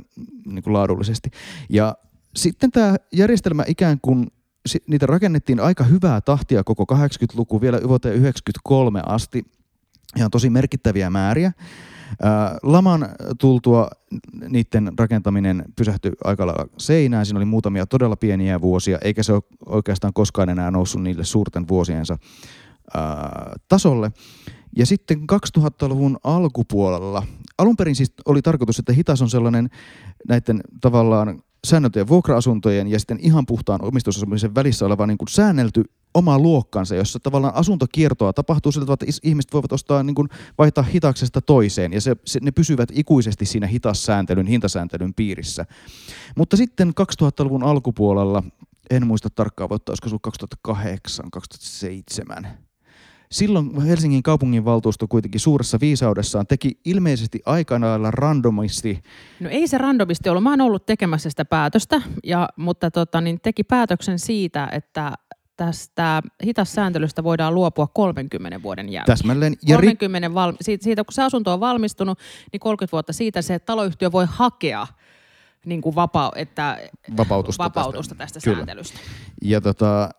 niin 0.46 0.62
kuin 0.62 0.74
laadullisesti. 0.74 1.30
Ja 1.68 1.96
sitten 2.36 2.70
tämä 2.70 2.96
järjestelmä 3.12 3.64
ikään 3.66 3.98
kuin 4.02 4.26
niitä 4.86 5.06
rakennettiin 5.06 5.60
aika 5.60 5.84
hyvää 5.84 6.20
tahtia 6.20 6.64
koko 6.64 6.94
80-luku 6.94 7.60
vielä 7.60 7.80
vuoteen 7.88 8.14
93 8.14 9.02
asti. 9.06 9.44
Ihan 10.16 10.30
tosi 10.30 10.50
merkittäviä 10.50 11.10
määriä. 11.10 11.52
Laman 12.62 13.08
tultua 13.38 13.90
niiden 14.48 14.92
rakentaminen 14.98 15.64
pysähtyi 15.76 16.12
aika 16.24 16.46
lailla 16.46 16.66
seinään. 16.78 17.26
Siinä 17.26 17.38
oli 17.38 17.44
muutamia 17.44 17.86
todella 17.86 18.16
pieniä 18.16 18.60
vuosia, 18.60 18.98
eikä 19.02 19.22
se 19.22 19.32
ole 19.32 19.42
oikeastaan 19.66 20.12
koskaan 20.12 20.48
enää 20.48 20.70
noussut 20.70 21.02
niille 21.02 21.24
suurten 21.24 21.68
vuosiensa 21.68 22.18
tasolle. 23.68 24.12
Ja 24.76 24.86
sitten 24.86 25.18
2000-luvun 25.58 26.18
alkupuolella, 26.24 27.22
alun 27.58 27.76
perin 27.76 27.96
siis 27.96 28.12
oli 28.24 28.42
tarkoitus, 28.42 28.78
että 28.78 28.92
hitas 28.92 29.22
on 29.22 29.30
sellainen 29.30 29.70
näiden 30.28 30.60
tavallaan 30.80 31.42
säännötyjen 31.66 32.08
vuokra-asuntojen 32.08 32.88
ja 32.88 32.98
sitten 32.98 33.18
ihan 33.20 33.46
puhtaan 33.46 33.84
omistusasumisen 33.84 34.54
välissä 34.54 34.86
oleva 34.86 35.06
niin 35.06 35.18
kuin 35.18 35.28
säännelty 35.28 35.84
oma 36.14 36.38
luokkansa, 36.38 36.94
jossa 36.94 37.20
tavallaan 37.20 37.54
asuntokiertoa 37.54 38.32
tapahtuu 38.32 38.72
sillä 38.72 38.86
tavalla, 38.86 38.98
että 39.02 39.20
ihmiset 39.28 39.52
voivat 39.52 39.72
ostaa, 39.72 40.02
niin 40.02 40.14
kuin 40.14 40.28
vaihtaa 40.58 40.84
hitaksesta 40.84 41.40
toiseen 41.40 41.92
ja 41.92 42.00
se, 42.00 42.16
se, 42.24 42.40
ne 42.42 42.50
pysyvät 42.50 42.88
ikuisesti 42.92 43.46
siinä 43.46 43.66
hitassääntelyn, 43.66 44.46
hintasääntelyn 44.46 45.14
piirissä. 45.14 45.66
Mutta 46.36 46.56
sitten 46.56 46.92
2000-luvun 47.22 47.62
alkupuolella, 47.62 48.42
en 48.90 49.06
muista 49.06 49.28
tarkkaan 49.30 49.68
vuotta, 49.68 49.92
olisiko 49.92 50.08
se 50.08 50.12
ollut 50.12 50.22
2008, 50.22 51.30
2007, 51.30 52.67
Silloin 53.32 53.80
Helsingin 53.80 54.22
kaupunginvaltuusto 54.22 55.08
kuitenkin 55.08 55.40
suuressa 55.40 55.78
viisaudessaan 55.80 56.46
teki 56.46 56.80
ilmeisesti 56.84 57.40
aikana 57.46 58.10
randomisti. 58.10 59.02
No 59.40 59.48
ei 59.48 59.68
se 59.68 59.78
randomisti 59.78 60.28
ollut. 60.28 60.42
Mä 60.42 60.50
oon 60.50 60.60
ollut 60.60 60.86
tekemässä 60.86 61.30
sitä 61.30 61.44
päätöstä, 61.44 62.02
ja, 62.24 62.48
mutta 62.56 62.90
tota, 62.90 63.20
niin 63.20 63.40
teki 63.40 63.64
päätöksen 63.64 64.18
siitä, 64.18 64.68
että 64.72 65.12
tästä 65.56 66.22
hitassääntelystä 66.44 67.24
voidaan 67.24 67.54
luopua 67.54 67.86
30 67.86 68.62
vuoden 68.62 68.88
jälkeen. 68.88 69.16
Täsmälleen. 69.16 69.54
Ja 69.66 69.76
30 69.76 70.34
val- 70.34 70.52
siitä, 70.60 70.84
siitä, 70.84 71.04
kun 71.04 71.12
se 71.12 71.22
asunto 71.22 71.52
on 71.52 71.60
valmistunut, 71.60 72.18
niin 72.52 72.60
30 72.60 72.92
vuotta 72.92 73.12
siitä 73.12 73.42
se 73.42 73.58
taloyhtiö 73.58 74.12
voi 74.12 74.26
hakea 74.28 74.86
niin 75.66 75.80
kuin 75.80 75.94
vapa- 75.94 76.32
että, 76.36 76.78
vapautusta, 77.16 77.64
vapautusta 77.64 78.14
tästä, 78.14 78.34
tästä 78.34 78.54
sääntelystä. 78.54 78.98
Ja 79.42 79.60
tota, 79.60 80.10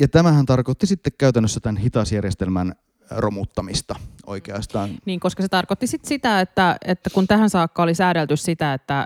ja 0.00 0.08
tämähän 0.08 0.46
tarkoitti 0.46 0.86
sitten 0.86 1.12
käytännössä 1.18 1.60
tämän 1.60 1.76
hitasjärjestelmän 1.76 2.74
romuttamista 3.10 3.94
oikeastaan. 4.26 4.90
Niin, 5.06 5.20
koska 5.20 5.42
se 5.42 5.48
tarkoitti 5.48 5.86
sit 5.86 6.04
sitä, 6.04 6.40
että, 6.40 6.76
että 6.84 7.10
kun 7.10 7.26
tähän 7.26 7.50
saakka 7.50 7.82
oli 7.82 7.94
säädelty 7.94 8.36
sitä, 8.36 8.74
että, 8.74 9.04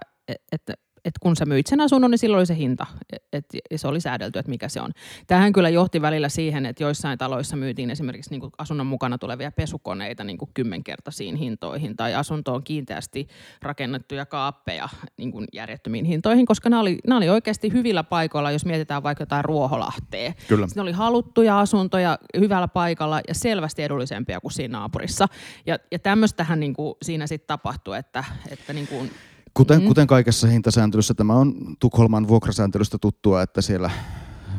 että 0.53 0.75
että 1.05 1.19
kun 1.23 1.37
sä 1.37 1.47
myit 1.47 1.67
sen 1.67 1.81
asunnon, 1.81 2.11
niin 2.11 2.19
silloin 2.19 2.39
oli 2.39 2.47
se 2.47 2.57
hinta. 2.57 2.87
Et, 3.13 3.23
et, 3.33 3.45
se 3.77 3.89
oli 3.89 4.01
säädelty, 4.01 4.39
että 4.39 4.51
mikä 4.51 4.69
se 4.69 4.81
on. 4.81 4.91
Tähän 5.27 5.53
kyllä 5.53 5.69
johti 5.69 6.03
välillä 6.03 6.29
siihen, 6.29 6.67
että 6.67 6.83
joissain 6.83 7.19
taloissa 7.19 7.57
myytiin 7.57 7.91
esimerkiksi 7.91 8.31
niin 8.31 8.51
asunnon 8.59 8.87
mukana 8.87 9.19
tulevia 9.19 9.53
pesukoneita 9.53 10.25
niin 10.25 10.39
kuin 10.39 10.51
kymmenkertaisiin 10.55 11.37
hintoihin 11.37 11.97
tai 11.97 12.15
asuntoon 12.15 12.65
kiinteästi 12.65 13.29
rakennettuja 13.63 14.27
kaappeja 14.27 14.89
niin 15.17 15.33
kuin 15.33 15.47
järjettömiin 15.53 16.05
hintoihin, 16.05 16.47
koska 16.47 16.71
nämä 16.71 16.81
oli, 16.81 16.99
nämä 17.07 17.17
oli 17.17 17.29
oikeasti 17.29 17.73
hyvillä 17.73 18.05
paikoilla, 18.05 18.51
jos 18.51 18.65
mietitään 18.65 19.03
vaikka 19.03 19.23
jotain 19.23 19.45
Ruoholahteen. 19.45 20.35
Kyllä. 20.49 20.67
Ne 20.77 20.83
oli 20.83 20.93
haluttuja 20.93 21.61
asuntoja 21.61 22.19
hyvällä 22.39 22.69
paikalla 22.69 23.21
ja 23.29 23.35
selvästi 23.35 23.83
edullisempia 23.83 24.41
kuin 24.41 24.53
siinä 24.53 24.79
naapurissa. 24.79 25.27
Ja, 25.67 25.79
ja 25.93 25.99
tämmöistähän 25.99 26.61
niin 26.61 26.75
kuin 26.75 26.95
siinä 27.03 27.27
sitten 27.27 27.47
tapahtui, 27.47 27.99
että, 27.99 28.25
että 28.51 28.73
niin 28.73 28.87
kuin 28.87 29.11
Kuten, 29.55 29.81
mm. 29.81 29.87
kuten 29.87 30.07
kaikessa 30.07 30.47
hintasääntelyssä, 30.47 31.15
tämä 31.15 31.35
on 31.35 31.55
Tukholman 31.79 32.29
vuokrasääntelystä 32.29 32.99
tuttua, 33.01 33.43
että 33.43 33.63
siellä 33.63 33.91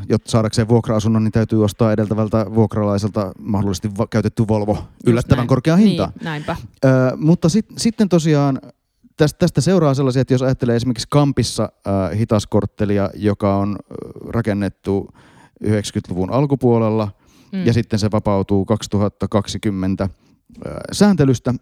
jotta 0.10 0.32
saadakseen 0.32 0.68
vuokra-asunnon, 0.68 1.24
niin 1.24 1.32
täytyy 1.32 1.64
ostaa 1.64 1.92
edeltävältä 1.92 2.46
vuokralaiselta 2.56 3.32
mahdollisesti 3.40 3.90
va- 3.98 4.08
käytetty 4.08 4.48
Volvo 4.48 4.78
yllättävän 5.06 5.48
korkea 5.48 5.76
hinta. 5.76 6.12
Niin, 6.16 6.24
näinpä. 6.24 6.56
Ö, 6.86 6.88
mutta 7.18 7.50
sit, 7.50 7.66
sitten 7.78 8.10
tosiaan 8.10 8.60
tästä, 9.18 9.38
tästä 9.40 9.62
seuraa 9.62 9.94
sellaisia, 9.94 10.22
että 10.22 10.34
jos 10.34 10.42
ajattelee 10.42 10.76
esimerkiksi 10.76 11.08
Kampissa 11.10 11.64
äh, 11.88 12.18
hitaskorttelia, 12.18 13.10
joka 13.14 13.56
on 13.56 13.76
rakennettu 14.28 15.10
90-luvun 15.64 16.32
alkupuolella 16.32 17.12
mm. 17.52 17.66
ja 17.66 17.74
sitten 17.74 18.00
se 18.00 18.12
vapautuu 18.12 18.66
2020 18.66 20.04
äh, 20.04 20.10
sääntelystä, 20.92 21.54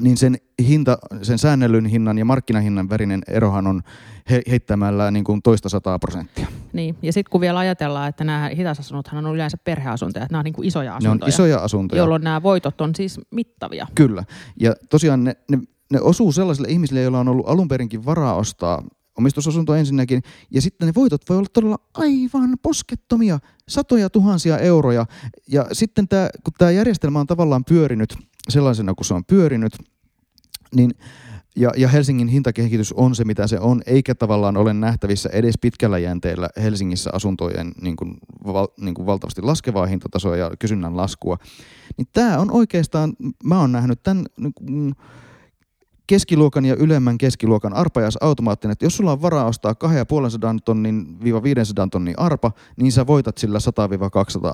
niin 0.00 0.16
sen, 0.16 0.36
hinta, 0.68 0.98
sen 1.22 1.38
säännellyn 1.38 1.86
hinnan 1.86 2.18
ja 2.18 2.24
markkinahinnan 2.24 2.90
värinen 2.90 3.22
erohan 3.28 3.66
on 3.66 3.82
he, 4.30 4.42
heittämällä 4.50 5.10
niin 5.10 5.24
kuin 5.24 5.42
toista 5.42 5.68
sataa 5.68 5.98
prosenttia. 5.98 6.46
Niin, 6.72 6.96
ja 7.02 7.12
sitten 7.12 7.30
kun 7.30 7.40
vielä 7.40 7.58
ajatellaan, 7.58 8.08
että 8.08 8.24
nämä 8.24 8.50
hitasasunnothan 8.56 9.26
on 9.26 9.34
yleensä 9.34 9.56
perheasuntoja, 9.56 10.24
että 10.24 10.32
nämä 10.32 10.40
on 10.40 10.44
niin 10.44 10.54
kuin 10.54 10.68
isoja 10.68 10.90
Ne 10.90 10.96
asuntoja. 10.96 11.26
on 11.26 11.28
isoja 11.28 11.58
asuntoja. 11.58 12.02
Jolloin 12.02 12.22
nämä 12.24 12.42
voitot 12.42 12.80
on 12.80 12.94
siis 12.94 13.20
mittavia. 13.30 13.86
Kyllä. 13.94 14.24
Ja 14.60 14.74
tosiaan 14.90 15.24
ne, 15.24 15.36
ne, 15.50 15.58
ne 15.92 16.00
osuu 16.00 16.32
sellaisille 16.32 16.68
ihmisille, 16.68 17.02
joilla 17.02 17.20
on 17.20 17.28
ollut 17.28 17.48
alun 17.48 17.68
perinkin 17.68 18.04
varaa 18.04 18.34
ostaa 18.34 18.82
omistusasunto 19.18 19.74
ensinnäkin, 19.74 20.22
ja 20.50 20.62
sitten 20.62 20.86
ne 20.86 20.94
voitot 20.94 21.22
voi 21.28 21.36
olla 21.36 21.48
todella 21.52 21.78
aivan 21.94 22.56
poskettomia, 22.62 23.38
satoja 23.68 24.10
tuhansia 24.10 24.58
euroja. 24.58 25.06
Ja 25.48 25.66
sitten 25.72 26.08
tämä, 26.08 26.28
kun 26.44 26.52
tämä 26.58 26.70
järjestelmä 26.70 27.20
on 27.20 27.26
tavallaan 27.26 27.64
pyörinyt 27.64 28.14
sellaisena 28.48 28.94
kuin 28.94 29.06
se 29.06 29.14
on 29.14 29.24
pyörinyt, 29.24 29.72
niin 30.74 30.90
ja, 31.56 31.70
ja 31.76 31.88
Helsingin 31.88 32.28
hintakehitys 32.28 32.92
on 32.92 33.14
se, 33.14 33.24
mitä 33.24 33.46
se 33.46 33.58
on, 33.60 33.82
eikä 33.86 34.14
tavallaan 34.14 34.56
ole 34.56 34.74
nähtävissä 34.74 35.28
edes 35.32 35.54
pitkällä 35.60 35.98
jänteellä 35.98 36.48
Helsingissä 36.62 37.10
asuntojen 37.12 37.72
niin 37.82 37.96
kuin, 37.96 38.14
val, 38.46 38.66
niin 38.80 38.94
kuin 38.94 39.06
valtavasti 39.06 39.42
laskevaa 39.42 39.86
hintatasoa 39.86 40.36
ja 40.36 40.50
kysynnän 40.58 40.96
laskua. 40.96 41.36
Niin 41.96 42.08
tämä 42.12 42.38
on 42.38 42.50
oikeastaan, 42.50 43.12
mä 43.44 43.60
oon 43.60 43.72
nähnyt 43.72 44.02
tämän 44.02 44.26
niin 44.40 44.54
kuin, 44.54 44.94
keskiluokan 46.08 46.64
ja 46.64 46.74
ylemmän 46.74 47.18
keskiluokan 47.18 47.74
arpajaisautomaattinen, 47.74 48.72
että 48.72 48.84
jos 48.84 48.96
sulla 48.96 49.12
on 49.12 49.22
varaa 49.22 49.44
ostaa 49.44 49.74
250 49.74 50.64
tonnin 50.64 51.16
viiva 51.24 51.42
500 51.42 51.88
tonnin 51.90 52.18
arpa, 52.18 52.52
niin 52.76 52.92
sä 52.92 53.06
voitat 53.06 53.38
sillä 53.38 53.58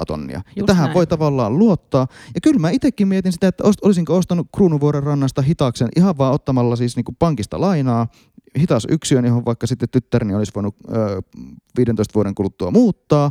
100-200 0.01 0.05
tonnia. 0.07 0.37
ja 0.37 0.43
Just 0.57 0.67
tähän 0.67 0.85
näin. 0.85 0.95
voi 0.95 1.07
tavallaan 1.07 1.59
luottaa. 1.59 2.07
Ja 2.35 2.41
kyllä 2.41 2.61
mä 2.61 2.71
itsekin 2.71 3.09
mietin 3.09 3.33
sitä, 3.33 3.49
että 3.49 3.65
olisinko 3.83 4.17
ostanut 4.17 4.47
Kruunuvuoren 4.57 5.03
rannasta 5.03 5.43
hitaaksen 5.43 5.89
ihan 5.97 6.19
vaan 6.19 6.35
ottamalla 6.35 6.77
siis 6.77 6.97
niin 6.97 7.05
kuin 7.05 7.17
pankista 7.19 7.61
lainaa, 7.61 8.07
hitas 8.59 8.87
yksiön, 8.91 9.25
johon 9.25 9.45
vaikka 9.45 9.67
sitten 9.67 9.89
tyttäreni 9.89 10.35
olisi 10.35 10.53
voinut 10.55 10.77
ö, 10.95 11.23
15 11.77 12.15
vuoden 12.15 12.35
kuluttua 12.35 12.71
muuttaa. 12.71 13.31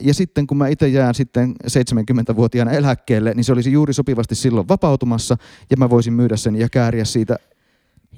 Ja 0.00 0.14
sitten 0.14 0.46
kun 0.46 0.56
mä 0.56 0.68
itse 0.68 0.88
jään 0.88 1.14
sitten 1.14 1.54
70-vuotiaana 1.66 2.72
eläkkeelle, 2.72 3.34
niin 3.34 3.44
se 3.44 3.52
olisi 3.52 3.72
juuri 3.72 3.92
sopivasti 3.92 4.34
silloin 4.34 4.68
vapautumassa 4.68 5.36
ja 5.70 5.76
mä 5.76 5.90
voisin 5.90 6.12
myydä 6.12 6.36
sen 6.36 6.56
ja 6.56 6.68
kääriä 6.68 7.04
siitä 7.04 7.36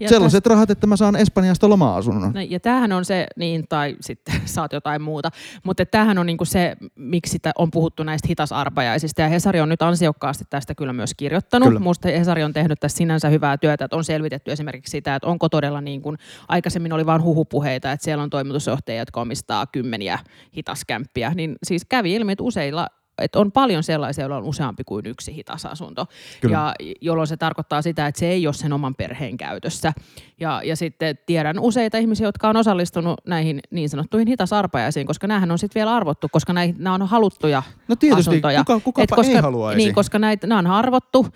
Ja 0.01 0.09
sellaiset 0.09 0.47
rahat, 0.47 0.71
että 0.71 0.87
mä 0.87 0.97
saan 0.97 1.17
Espanjasta 1.17 1.69
loma-asunnon. 1.69 2.33
No, 2.33 2.41
ja 2.41 2.61
tämähän 2.61 2.93
on 2.93 3.05
se, 3.05 3.27
niin, 3.37 3.65
tai 3.69 3.97
sitten 4.01 4.35
saat 4.45 4.73
jotain 4.73 5.03
muuta, 5.03 5.31
mutta 5.65 5.87
tämähän 5.87 6.19
on 6.19 6.27
niinku 6.27 6.45
se, 6.45 6.77
miksi 6.95 7.39
on 7.59 7.71
puhuttu 7.71 8.03
näistä 8.03 8.29
hitasarpajaisista, 8.29 9.23
ja 9.23 9.29
Hesari 9.29 9.61
on 9.61 9.69
nyt 9.69 9.83
ansiokkaasti 9.83 10.45
tästä 10.51 10.75
kyllä 10.75 10.93
myös 10.93 11.15
kirjoittanut. 11.15 11.69
Kyllä. 11.69 11.81
Minusta 11.81 12.09
Hesari 12.09 12.45
on 12.45 12.53
tehnyt 12.53 12.81
tässä 12.81 12.97
sinänsä 12.97 13.29
hyvää 13.29 13.59
työtä, 13.59 13.85
että 13.85 13.97
on 13.97 14.05
selvitetty 14.05 14.53
esimerkiksi 14.53 14.91
sitä, 14.91 15.15
että 15.15 15.29
onko 15.29 15.49
todella 15.49 15.81
niin 15.81 16.03
kuin, 16.03 16.19
aikaisemmin 16.49 16.93
oli 16.93 17.07
vain 17.07 17.23
huhupuheita, 17.23 17.93
että 17.93 18.05
siellä 18.05 18.23
on 18.23 18.31
toimitusjohtajia, 18.31 19.01
jotka 19.01 19.21
omistaa 19.21 19.67
kymmeniä 19.67 20.19
hitaskämppiä, 20.57 21.33
niin 21.35 21.57
siis 21.67 21.85
kävi 21.89 22.15
ilmi, 22.15 22.33
että 22.33 22.45
useilla 22.45 22.87
että 23.21 23.39
on 23.39 23.53
paljon 23.53 23.83
sellaisia, 23.83 24.23
joilla 24.23 24.37
on 24.37 24.45
useampi 24.45 24.85
kuin 24.85 25.07
yksi 25.07 25.35
hitasasunto, 25.35 26.07
Kyllä. 26.41 26.57
ja 26.57 26.75
jolloin 27.01 27.27
se 27.27 27.37
tarkoittaa 27.37 27.83
sitä, 27.83 28.07
että 28.07 28.19
se 28.19 28.29
ei 28.29 28.47
ole 28.47 28.55
sen 28.55 28.73
oman 28.73 28.95
perheen 28.95 29.37
käytössä. 29.37 29.93
Ja, 30.41 30.63
ja 30.65 30.77
sitten 30.77 31.19
tiedän 31.27 31.59
useita 31.59 31.99
ihmisiä, 31.99 32.27
jotka 32.27 32.49
on 32.49 32.57
osallistunut 32.57 33.21
näihin 33.27 33.61
niin 33.71 33.89
sanottuihin 33.89 34.29
hitasarpajaisiin, 34.29 35.07
koska 35.07 35.27
näähän 35.27 35.51
on 35.51 35.59
sitten 35.59 35.81
vielä 35.81 35.95
arvottu, 35.95 36.29
koska 36.33 36.53
näihin, 36.53 36.77
nämä 36.79 36.95
on 36.95 37.07
haluttuja 37.07 37.63
No 37.89 37.97
tietysti, 37.97 38.31
asuntoja. 38.31 38.65
kuka, 38.65 38.81
kukapa 38.81 39.17
koska, 39.17 39.33
ei 39.33 39.41
haluaisi. 39.41 39.77
Niin, 39.79 39.95
koska 39.95 40.19
näitä, 40.19 40.47
nämä 40.47 40.59
on 40.59 40.67
arvottu. 40.67 41.27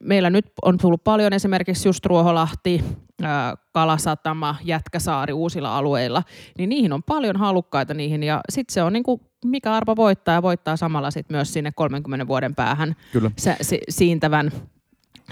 Meillä 0.00 0.30
nyt 0.30 0.46
on 0.62 0.78
tullut 0.78 1.04
paljon 1.04 1.32
esimerkiksi 1.32 1.88
just 1.88 2.06
Ruoholahti, 2.06 2.84
Kalasatama, 3.72 4.56
Jätkäsaari 4.64 5.32
uusilla 5.32 5.78
alueilla, 5.78 6.22
niin 6.58 6.68
niihin 6.68 6.92
on 6.92 7.02
paljon 7.02 7.36
halukkaita 7.36 7.94
niihin 7.94 8.22
ja 8.22 8.40
sitten 8.48 8.74
se 8.74 8.82
on 8.82 8.92
niin 8.92 9.02
kuin 9.02 9.20
mikä 9.44 9.72
arpa 9.72 9.96
voittaa 9.96 10.34
ja 10.34 10.42
voittaa 10.42 10.76
samalla 10.76 11.10
sit 11.10 11.30
myös 11.30 11.52
sinne 11.52 11.72
30 11.76 12.26
vuoden 12.26 12.54
päähän 12.54 12.96
Kyllä. 13.12 13.30
se, 13.36 13.56
si, 13.60 13.80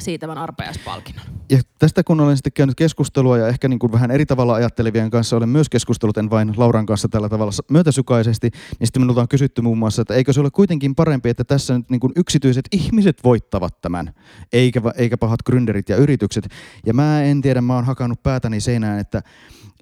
siintävän, 0.00 0.28
siitävän 0.28 0.38
arpajaispalkinnon. 0.38 1.26
Ja 1.50 1.58
tästä 1.78 2.04
kun 2.04 2.20
olen 2.20 2.37
sitten 2.37 2.52
käynyt 2.52 2.76
keskustelua 2.76 3.38
ja 3.38 3.48
ehkä 3.48 3.68
niin 3.68 3.78
kuin 3.78 3.92
vähän 3.92 4.11
eri 4.11 4.26
tavalla 4.26 4.54
ajattelevien 4.54 5.11
kanssa 5.11 5.37
olen 5.37 5.48
myös 5.48 5.68
keskustellut, 5.68 6.18
en 6.18 6.30
vain 6.30 6.54
Lauran 6.56 6.87
kanssa 6.87 7.08
tällä 7.08 7.28
tavalla 7.28 7.52
myötäsukaisesti, 7.70 8.50
niin 8.78 8.87
sitten 8.87 9.02
minulta 9.02 9.20
on 9.20 9.28
kysytty 9.28 9.62
muun 9.62 9.78
muassa, 9.78 10.02
että 10.02 10.14
eikö 10.14 10.32
se 10.32 10.40
ole 10.40 10.50
kuitenkin 10.50 10.94
parempi, 10.94 11.28
että 11.28 11.44
tässä 11.44 11.78
nyt 11.78 11.90
niin 11.90 12.00
kuin 12.00 12.12
yksityiset 12.16 12.64
ihmiset 12.72 13.24
voittavat 13.24 13.80
tämän, 13.80 14.14
eikä, 14.52 14.80
eikä 14.96 15.18
pahat 15.18 15.40
gründerit 15.50 15.88
ja 15.88 15.96
yritykset. 15.96 16.48
Ja 16.87 16.94
mä 16.94 17.22
en 17.22 17.40
tiedä, 17.40 17.61
mä 17.61 17.74
oon 17.74 17.84
hakannut 17.84 18.22
päätäni 18.22 18.61
seinään, 18.61 18.98
että 18.98 19.22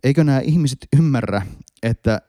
eikö 0.04 0.24
nämä 0.24 0.40
ihmiset 0.40 0.78
ymmärrä, 0.98 1.42
että 1.82 2.20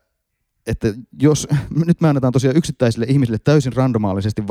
että 0.67 0.93
jos, 1.21 1.47
nyt 1.85 2.01
me 2.01 2.07
annetaan 2.07 2.33
tosiaan 2.33 2.57
yksittäisille 2.57 3.05
ihmisille 3.09 3.37
täysin 3.43 3.73
randomaalisesti 3.73 4.47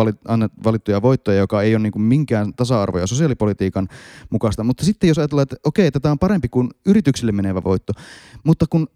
valittuja 0.64 1.02
voittoja, 1.02 1.38
joka 1.38 1.62
ei 1.62 1.74
ole 1.74 1.82
niin 1.82 1.92
kuin 1.92 2.02
minkään 2.02 2.54
tasa-arvo- 2.54 2.98
ja 2.98 3.06
sosiaalipolitiikan 3.06 3.88
mukaista, 4.30 4.64
mutta 4.64 4.84
sitten 4.84 5.08
jos 5.08 5.18
ajatellaan, 5.18 5.42
että 5.42 5.56
okei, 5.64 5.86
että 5.86 6.00
tämä 6.00 6.12
on 6.12 6.18
parempi 6.18 6.48
kuin 6.48 6.70
yrityksille 6.86 7.32
menevä 7.32 7.62
voitto, 7.64 7.92
mutta 8.44 8.66
kun 8.70 8.88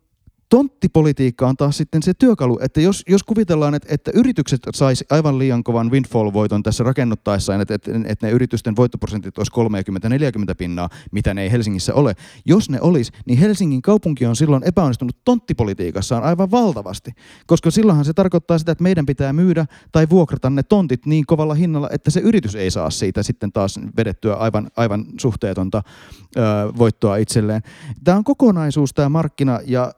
tonttipolitiikka 0.50 1.48
on 1.48 1.56
taas 1.56 1.76
sitten 1.76 2.02
se 2.02 2.14
työkalu, 2.14 2.58
että 2.62 2.80
jos, 2.80 3.02
jos 3.08 3.22
kuvitellaan, 3.22 3.74
että, 3.74 3.94
että 3.94 4.10
yritykset 4.14 4.60
saisi 4.74 5.04
aivan 5.10 5.38
liian 5.38 5.64
kovan 5.64 5.90
windfall-voiton 5.90 6.62
tässä 6.62 6.84
rakennuttaessaan, 6.84 7.60
että, 7.60 7.74
että, 7.74 7.90
että 8.06 8.26
ne 8.26 8.32
yritysten 8.32 8.76
voittoprosentit 8.76 9.38
olisi 9.38 9.52
30-40 10.52 10.54
pinnaa, 10.58 10.88
mitä 11.12 11.34
ne 11.34 11.42
ei 11.42 11.50
Helsingissä 11.50 11.94
ole. 11.94 12.14
Jos 12.44 12.70
ne 12.70 12.80
olisi, 12.80 13.12
niin 13.26 13.38
Helsingin 13.38 13.82
kaupunki 13.82 14.26
on 14.26 14.36
silloin 14.36 14.62
epäonnistunut 14.64 15.16
tonttipolitiikassaan 15.24 16.22
aivan 16.22 16.50
valtavasti, 16.50 17.10
koska 17.46 17.70
silloinhan 17.70 18.04
se 18.04 18.12
tarkoittaa 18.12 18.58
sitä, 18.58 18.72
että 18.72 18.82
meidän 18.82 19.06
pitää 19.06 19.32
myydä 19.32 19.66
tai 19.92 20.06
vuokrata 20.10 20.50
ne 20.50 20.62
tontit 20.62 21.06
niin 21.06 21.26
kovalla 21.26 21.54
hinnalla, 21.54 21.88
että 21.92 22.10
se 22.10 22.20
yritys 22.20 22.54
ei 22.54 22.70
saa 22.70 22.90
siitä 22.90 23.22
sitten 23.22 23.52
taas 23.52 23.80
vedettyä 23.96 24.34
aivan, 24.34 24.70
aivan 24.76 25.04
suhteetonta 25.20 25.82
ö, 26.36 26.40
voittoa 26.78 27.16
itselleen. 27.16 27.62
Tämä 28.04 28.16
on 28.16 28.24
kokonaisuus 28.24 28.94
tämä 28.94 29.08
markkina 29.08 29.60
ja 29.66 29.92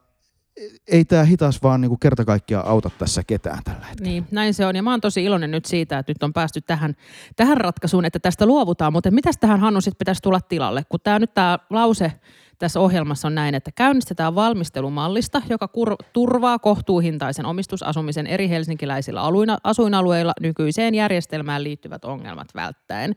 ei 0.87 1.05
tämä 1.05 1.23
hitas 1.23 1.63
vaan 1.63 1.81
niinku 1.81 1.97
kerta 1.97 2.25
kaikkiaan 2.25 2.67
auta 2.67 2.89
tässä 2.99 3.23
ketään 3.27 3.63
tällä 3.63 3.85
hetkellä. 3.85 4.11
Niin, 4.11 4.27
näin 4.31 4.53
se 4.53 4.65
on. 4.65 4.75
Ja 4.75 4.83
mä 4.83 4.91
oon 4.91 5.01
tosi 5.01 5.23
iloinen 5.23 5.51
nyt 5.51 5.65
siitä, 5.65 5.99
että 5.99 6.09
nyt 6.09 6.23
on 6.23 6.33
päästy 6.33 6.61
tähän, 6.61 6.95
tähän 7.35 7.57
ratkaisuun, 7.57 8.05
että 8.05 8.19
tästä 8.19 8.45
luovutaan. 8.45 8.93
Mutta 8.93 9.11
mitäs 9.11 9.37
tähän 9.39 9.59
Hannu 9.59 9.81
sitten 9.81 9.97
pitäisi 9.97 10.21
tulla 10.21 10.41
tilalle? 10.41 10.83
Kun 10.89 10.99
tämä 11.03 11.19
nyt 11.19 11.33
tämä 11.33 11.59
lause 11.69 12.11
tässä 12.59 12.79
ohjelmassa 12.79 13.27
on 13.27 13.35
näin, 13.35 13.55
että 13.55 13.71
käynnistetään 13.75 14.35
valmistelumallista, 14.35 15.41
joka 15.49 15.67
kur- 15.67 16.05
turvaa 16.13 16.59
kohtuuhintaisen 16.59 17.45
omistusasumisen 17.45 18.27
eri 18.27 18.49
helsinkiläisillä 18.49 19.21
aluina, 19.21 19.57
asuinalueilla 19.63 20.33
nykyiseen 20.41 20.95
järjestelmään 20.95 21.63
liittyvät 21.63 22.05
ongelmat 22.05 22.47
välttäen. 22.55 23.15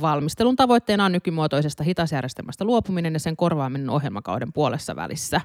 Valmistelun 0.00 0.56
tavoitteena 0.56 1.04
on 1.04 1.12
nykymuotoisesta 1.12 1.84
hitasjärjestelmästä 1.84 2.64
luopuminen 2.64 3.12
ja 3.12 3.20
sen 3.20 3.36
korvaaminen 3.36 3.90
ohjelmakauden 3.90 4.52
puolessa 4.52 4.96
välissä. 4.96 5.40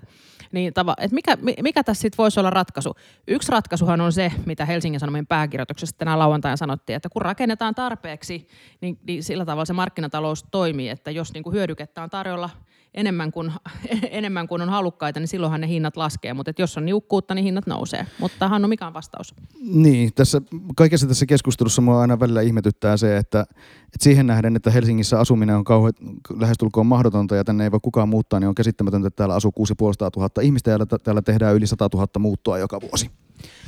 Niin 0.52 0.74
tava, 0.74 0.96
et 0.98 1.12
mikä, 1.12 1.38
mi- 1.42 1.56
mikä 1.62 1.84
tässä 1.84 2.02
sitten 2.02 2.18
voisi 2.18 2.40
olla 2.40 2.50
ratkaisu? 2.50 2.96
Yksi 3.28 3.52
ratkaisuhan 3.52 4.02
on 4.02 4.14
se, 4.14 4.32
mitä 4.46 4.66
Helsingin 4.66 5.00
Sanomien 5.00 5.28
pääkirjoituksessa 5.28 5.98
tänään 5.98 6.20
lauantaina 6.20 6.58
sanottiin, 6.58 6.96
että 6.96 7.10
kun 7.10 7.22
rakennetaan 7.22 7.76
tarpeeksi, 7.76 8.48
niin, 8.82 9.00
niin 9.08 9.24
sillä 9.24 9.46
tavalla 9.46 9.66
se 9.66 9.74
markkinatalous 9.74 10.46
toimii, 10.52 10.90
että 10.90 11.12
jos 11.12 11.34
niin 11.34 11.44
kuin 11.44 11.54
hyödykettä 11.54 12.04
on 12.04 12.10
tarjolla 12.10 12.50
enemmän 12.94 13.32
kuin, 13.32 13.52
enemmän 14.10 14.48
kuin 14.48 14.62
on 14.62 14.70
halukkaita, 14.70 15.20
niin 15.20 15.28
silloinhan 15.28 15.62
ne 15.62 15.68
hinnat 15.68 15.98
laskee, 15.98 16.34
mutta 16.34 16.52
jos 16.58 16.78
on 16.78 16.86
niukkuutta, 16.86 17.36
niin 17.36 17.44
hinnat 17.44 17.68
nousee. 17.68 18.08
Mutta 18.20 18.48
Hannu, 18.48 18.68
mikä 18.68 18.88
on 18.88 18.94
vastaus? 18.94 19.36
Niin, 19.62 20.14
tässä, 20.14 20.42
kaikessa 20.76 21.08
tässä 21.08 21.26
keskustelussa 21.26 21.82
mua 21.82 22.02
aina 22.02 22.20
välillä 22.20 22.42
ihmetyttää 22.42 22.98
se, 22.98 23.18
että, 23.18 23.46
että 23.88 24.04
siihen 24.04 24.28
nähden, 24.28 24.56
että 24.56 24.72
Helsingissä 24.72 25.20
asuminen 25.20 25.56
on 25.56 25.64
kauhean, 25.64 25.94
lähestulkoon 26.40 26.88
mahdotonta 26.88 27.36
ja 27.36 27.44
tänne 27.44 27.64
ei 27.64 27.72
voi 27.72 27.80
kukaan 27.82 28.10
muuttaa, 28.10 28.40
niin 28.40 28.48
on 28.48 28.56
käsittämätöntä, 28.56 29.08
että 29.08 29.16
täällä 29.16 29.36
asuu 29.36 29.52
6500 29.52 30.10
000 30.16 30.42
ihmistä 30.42 30.72
ja 30.72 30.78
täällä- 31.04 31.22
tehdään 31.22 31.56
yli 31.56 31.68
100 31.68 31.90
000 31.94 32.08
muuttoa 32.20 32.58
joka 32.58 32.82
vuosi. 32.82 33.12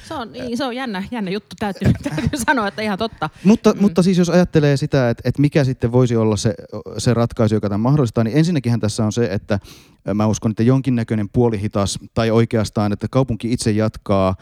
Se 0.07 0.13
on, 0.13 0.31
niin, 0.31 0.57
se 0.57 0.65
on 0.65 0.75
jännä, 0.75 1.03
jännä 1.11 1.31
juttu, 1.31 1.55
täytyy, 1.59 1.93
täytyy 2.03 2.39
sanoa, 2.47 2.67
että 2.67 2.81
ihan 2.81 2.97
totta. 2.97 3.29
Mutta, 3.43 3.73
mm. 3.73 3.81
mutta 3.81 4.03
siis 4.03 4.17
jos 4.17 4.29
ajattelee 4.29 4.77
sitä, 4.77 5.09
että, 5.09 5.21
että 5.25 5.41
mikä 5.41 5.63
sitten 5.63 5.91
voisi 5.91 6.15
olla 6.15 6.37
se, 6.37 6.53
se 6.97 7.13
ratkaisu, 7.13 7.55
joka 7.55 7.69
tämän 7.69 7.79
mahdollistaa, 7.79 8.23
niin 8.23 8.37
ensinnäkin 8.37 8.79
tässä 8.79 9.05
on 9.05 9.11
se, 9.11 9.25
että 9.31 9.59
mä 10.13 10.27
uskon, 10.27 10.51
että 10.51 10.63
jonkinnäköinen 10.63 11.29
puolihitas 11.29 11.99
tai 12.13 12.31
oikeastaan, 12.31 12.91
että 12.91 13.07
kaupunki 13.07 13.53
itse 13.53 13.71
jatkaa 13.71 14.35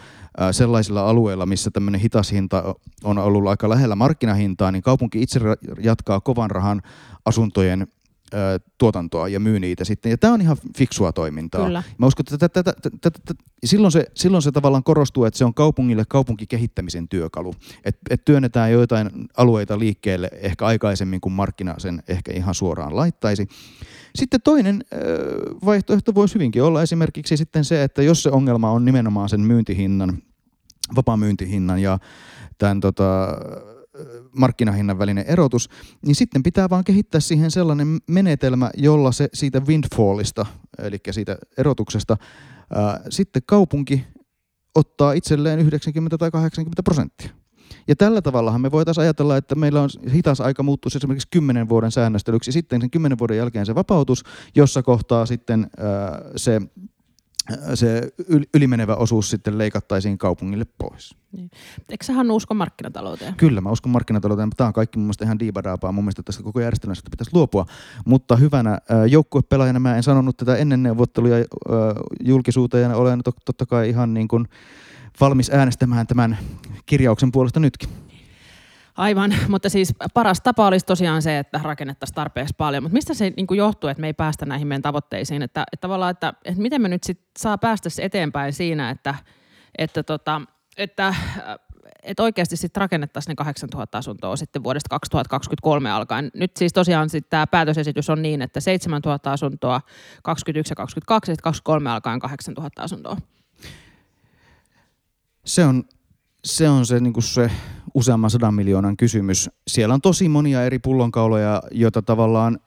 sellaisilla 0.51 1.09
alueilla, 1.09 1.45
missä 1.45 1.71
tämmöinen 1.71 2.01
hitas 2.01 2.31
hinta 2.31 2.75
on 3.03 3.17
ollut 3.17 3.47
aika 3.47 3.69
lähellä 3.69 3.95
markkinahintaa, 3.95 4.71
niin 4.71 4.81
kaupunki 4.81 5.21
itse 5.21 5.39
jatkaa 5.83 6.19
kovan 6.19 6.51
rahan 6.51 6.81
asuntojen 7.25 7.87
ö, 8.33 8.59
tuotantoa 8.77 9.27
ja 9.27 9.39
myy 9.39 9.59
niitä 9.59 9.85
sitten. 9.85 10.09
Ja 10.09 10.17
tämä 10.17 10.33
on 10.33 10.41
ihan 10.41 10.57
fiksua 10.77 11.11
toimintaa. 11.11 11.65
Kyllä. 11.65 11.83
Mä 11.97 12.05
uskon, 12.05 12.23
että 12.23 12.49
tätä, 12.49 12.63
tätä, 12.63 12.89
tätä, 13.01 13.19
tätä, 13.25 13.43
silloin, 13.65 13.91
se, 13.91 14.05
silloin 14.13 14.41
se 14.41 14.51
tavallaan 14.51 14.83
korostuu, 14.83 15.25
että 15.25 15.37
se 15.37 15.45
on 15.45 15.53
kaupungille 15.53 16.03
kaupunkikehittämisen 16.07 17.07
työkalu. 17.07 17.53
Että 17.85 18.01
et 18.09 18.25
työnnetään 18.25 18.71
joitain 18.71 19.09
alueita 19.37 19.79
liikkeelle 19.79 20.29
ehkä 20.33 20.65
aikaisemmin, 20.65 21.21
kuin 21.21 21.33
markkina 21.33 21.75
sen 21.77 22.03
ehkä 22.07 22.31
ihan 22.33 22.55
suoraan 22.55 22.95
laittaisi. 22.95 23.47
Sitten 24.15 24.41
toinen 24.41 24.83
ö, 24.93 24.97
vaihtoehto 25.65 26.15
voisi 26.15 26.35
hyvinkin 26.35 26.63
olla 26.63 26.81
esimerkiksi 26.81 27.37
sitten 27.37 27.65
se, 27.65 27.83
että 27.83 28.03
jos 28.03 28.23
se 28.23 28.29
ongelma 28.29 28.71
on 28.71 28.85
nimenomaan 28.85 29.29
sen 29.29 29.41
myyntihinnan, 29.41 30.17
vapaamyyntihinnan 30.95 31.81
ja 31.81 31.99
tämän 32.57 32.79
tota, 32.79 33.27
markkinahinnan 34.31 34.99
välinen 34.99 35.25
erotus, 35.27 35.69
niin 36.05 36.15
sitten 36.15 36.43
pitää 36.43 36.69
vaan 36.69 36.83
kehittää 36.83 37.21
siihen 37.21 37.51
sellainen 37.51 37.99
menetelmä, 38.07 38.71
jolla 38.77 39.11
se 39.11 39.29
siitä 39.33 39.61
windfallista, 39.67 40.45
eli 40.79 40.97
siitä 41.11 41.37
erotuksesta, 41.57 42.17
ää, 42.75 43.01
sitten 43.09 43.41
kaupunki 43.45 44.05
ottaa 44.75 45.13
itselleen 45.13 45.59
90 45.59 46.17
tai 46.17 46.31
80 46.31 46.83
prosenttia. 46.83 47.29
Ja 47.87 47.95
tällä 47.95 48.21
tavallahan 48.21 48.61
me 48.61 48.71
voitaisiin 48.71 49.01
ajatella, 49.01 49.37
että 49.37 49.55
meillä 49.55 49.81
on 49.81 49.89
hitas 50.13 50.41
aika 50.41 50.63
muuttua 50.63 50.89
esimerkiksi 50.95 51.27
10 51.31 51.69
vuoden 51.69 51.91
säännöstelyksi, 51.91 52.51
sitten 52.51 52.81
sen 52.81 52.89
10 52.89 53.19
vuoden 53.19 53.37
jälkeen 53.37 53.65
se 53.65 53.75
vapautus, 53.75 54.23
jossa 54.55 54.83
kohtaa 54.83 55.25
sitten 55.25 55.69
ää, 55.77 56.21
se 56.35 56.61
se 57.75 58.09
ylimenevä 58.53 58.95
osuus 58.95 59.29
sitten 59.29 59.57
leikattaisiin 59.57 60.17
kaupungille 60.17 60.65
pois. 60.77 61.15
Niin. 61.31 61.49
Eikö 61.89 62.05
sä 62.05 62.13
Hannu 62.13 62.35
usko 62.35 62.53
markkinatalouteen? 62.53 63.35
Kyllä, 63.35 63.61
mä 63.61 63.71
uskon 63.71 63.91
markkinatalouteen, 63.91 64.47
mutta 64.47 64.57
tämä 64.57 64.67
on 64.67 64.73
kaikki 64.73 64.97
mun 64.97 65.05
mielestä 65.05 65.25
ihan 65.25 65.39
diibadaapaa. 65.39 65.91
Mun 65.91 66.03
mielestä 66.03 66.23
tästä 66.23 66.43
koko 66.43 66.59
järjestelmästä 66.59 67.09
pitäisi 67.09 67.31
luopua. 67.33 67.65
Mutta 68.05 68.35
hyvänä 68.35 68.77
joukkuepelaajana 69.09 69.79
mä 69.79 69.95
en 69.97 70.03
sanonut 70.03 70.37
tätä 70.37 70.55
ennen 70.55 70.83
neuvotteluja 70.83 71.45
julkisuuteen 72.23 72.91
ja 72.91 72.97
olen 72.97 73.21
totta 73.45 73.65
kai 73.65 73.89
ihan 73.89 74.13
niin 74.13 74.27
kuin 74.27 74.47
valmis 75.19 75.49
äänestämään 75.49 76.07
tämän 76.07 76.37
kirjauksen 76.85 77.31
puolesta 77.31 77.59
nytkin. 77.59 77.89
Aivan, 78.97 79.35
mutta 79.47 79.69
siis 79.69 79.93
paras 80.13 80.41
tapa 80.41 80.67
olisi 80.67 80.85
tosiaan 80.85 81.21
se, 81.21 81.39
että 81.39 81.59
rakennettaisiin 81.63 82.15
tarpeeksi 82.15 82.53
paljon. 82.57 82.83
Mutta 82.83 82.93
mistä 82.93 83.13
se 83.13 83.33
niin 83.37 83.47
kuin 83.47 83.57
johtuu, 83.57 83.89
että 83.89 84.01
me 84.01 84.07
ei 84.07 84.13
päästä 84.13 84.45
näihin 84.45 84.67
meidän 84.67 84.81
tavoitteisiin? 84.81 85.41
Että, 85.41 85.63
että 85.73 85.81
tavallaan, 85.81 86.11
että, 86.11 86.33
että 86.45 86.61
miten 86.61 86.81
me 86.81 86.89
nyt 86.89 87.03
sit 87.03 87.21
saa 87.39 87.57
päästä 87.57 87.89
eteenpäin 88.01 88.53
siinä, 88.53 88.89
että, 88.89 89.15
että, 89.77 90.03
tota, 90.03 90.41
että, 90.77 91.15
että 92.03 92.23
oikeasti 92.23 92.57
sitten 92.57 92.81
rakennettaisiin 92.81 93.31
ne 93.31 93.35
8000 93.35 93.97
asuntoa 93.97 94.35
sitten 94.35 94.63
vuodesta 94.63 94.89
2023 94.89 95.91
alkaen. 95.91 96.31
Nyt 96.33 96.57
siis 96.57 96.73
tosiaan 96.73 97.09
sit 97.09 97.29
tämä 97.29 97.47
päätösesitys 97.47 98.09
on 98.09 98.21
niin, 98.21 98.41
että 98.41 98.59
7000 98.59 99.31
asuntoa 99.31 99.81
21 100.23 100.71
ja 100.71 100.75
22 100.75 101.31
ja 101.31 101.35
23 101.43 101.89
alkaen 101.89 102.19
8000 102.19 102.81
asuntoa. 102.81 103.17
Se 105.45 105.65
on 105.65 105.83
se, 106.45 106.69
on 106.69 106.85
se, 106.85 106.99
niin 106.99 107.23
se 107.23 107.51
useamman 107.97 108.29
sadan 108.29 108.53
miljoonan 108.53 108.97
kysymys. 108.97 109.49
Siellä 109.67 109.93
on 109.93 110.01
tosi 110.01 110.29
monia 110.29 110.63
eri 110.63 110.79
pullonkauloja, 110.79 111.61
joita 111.71 112.01
tavallaan 112.01 112.59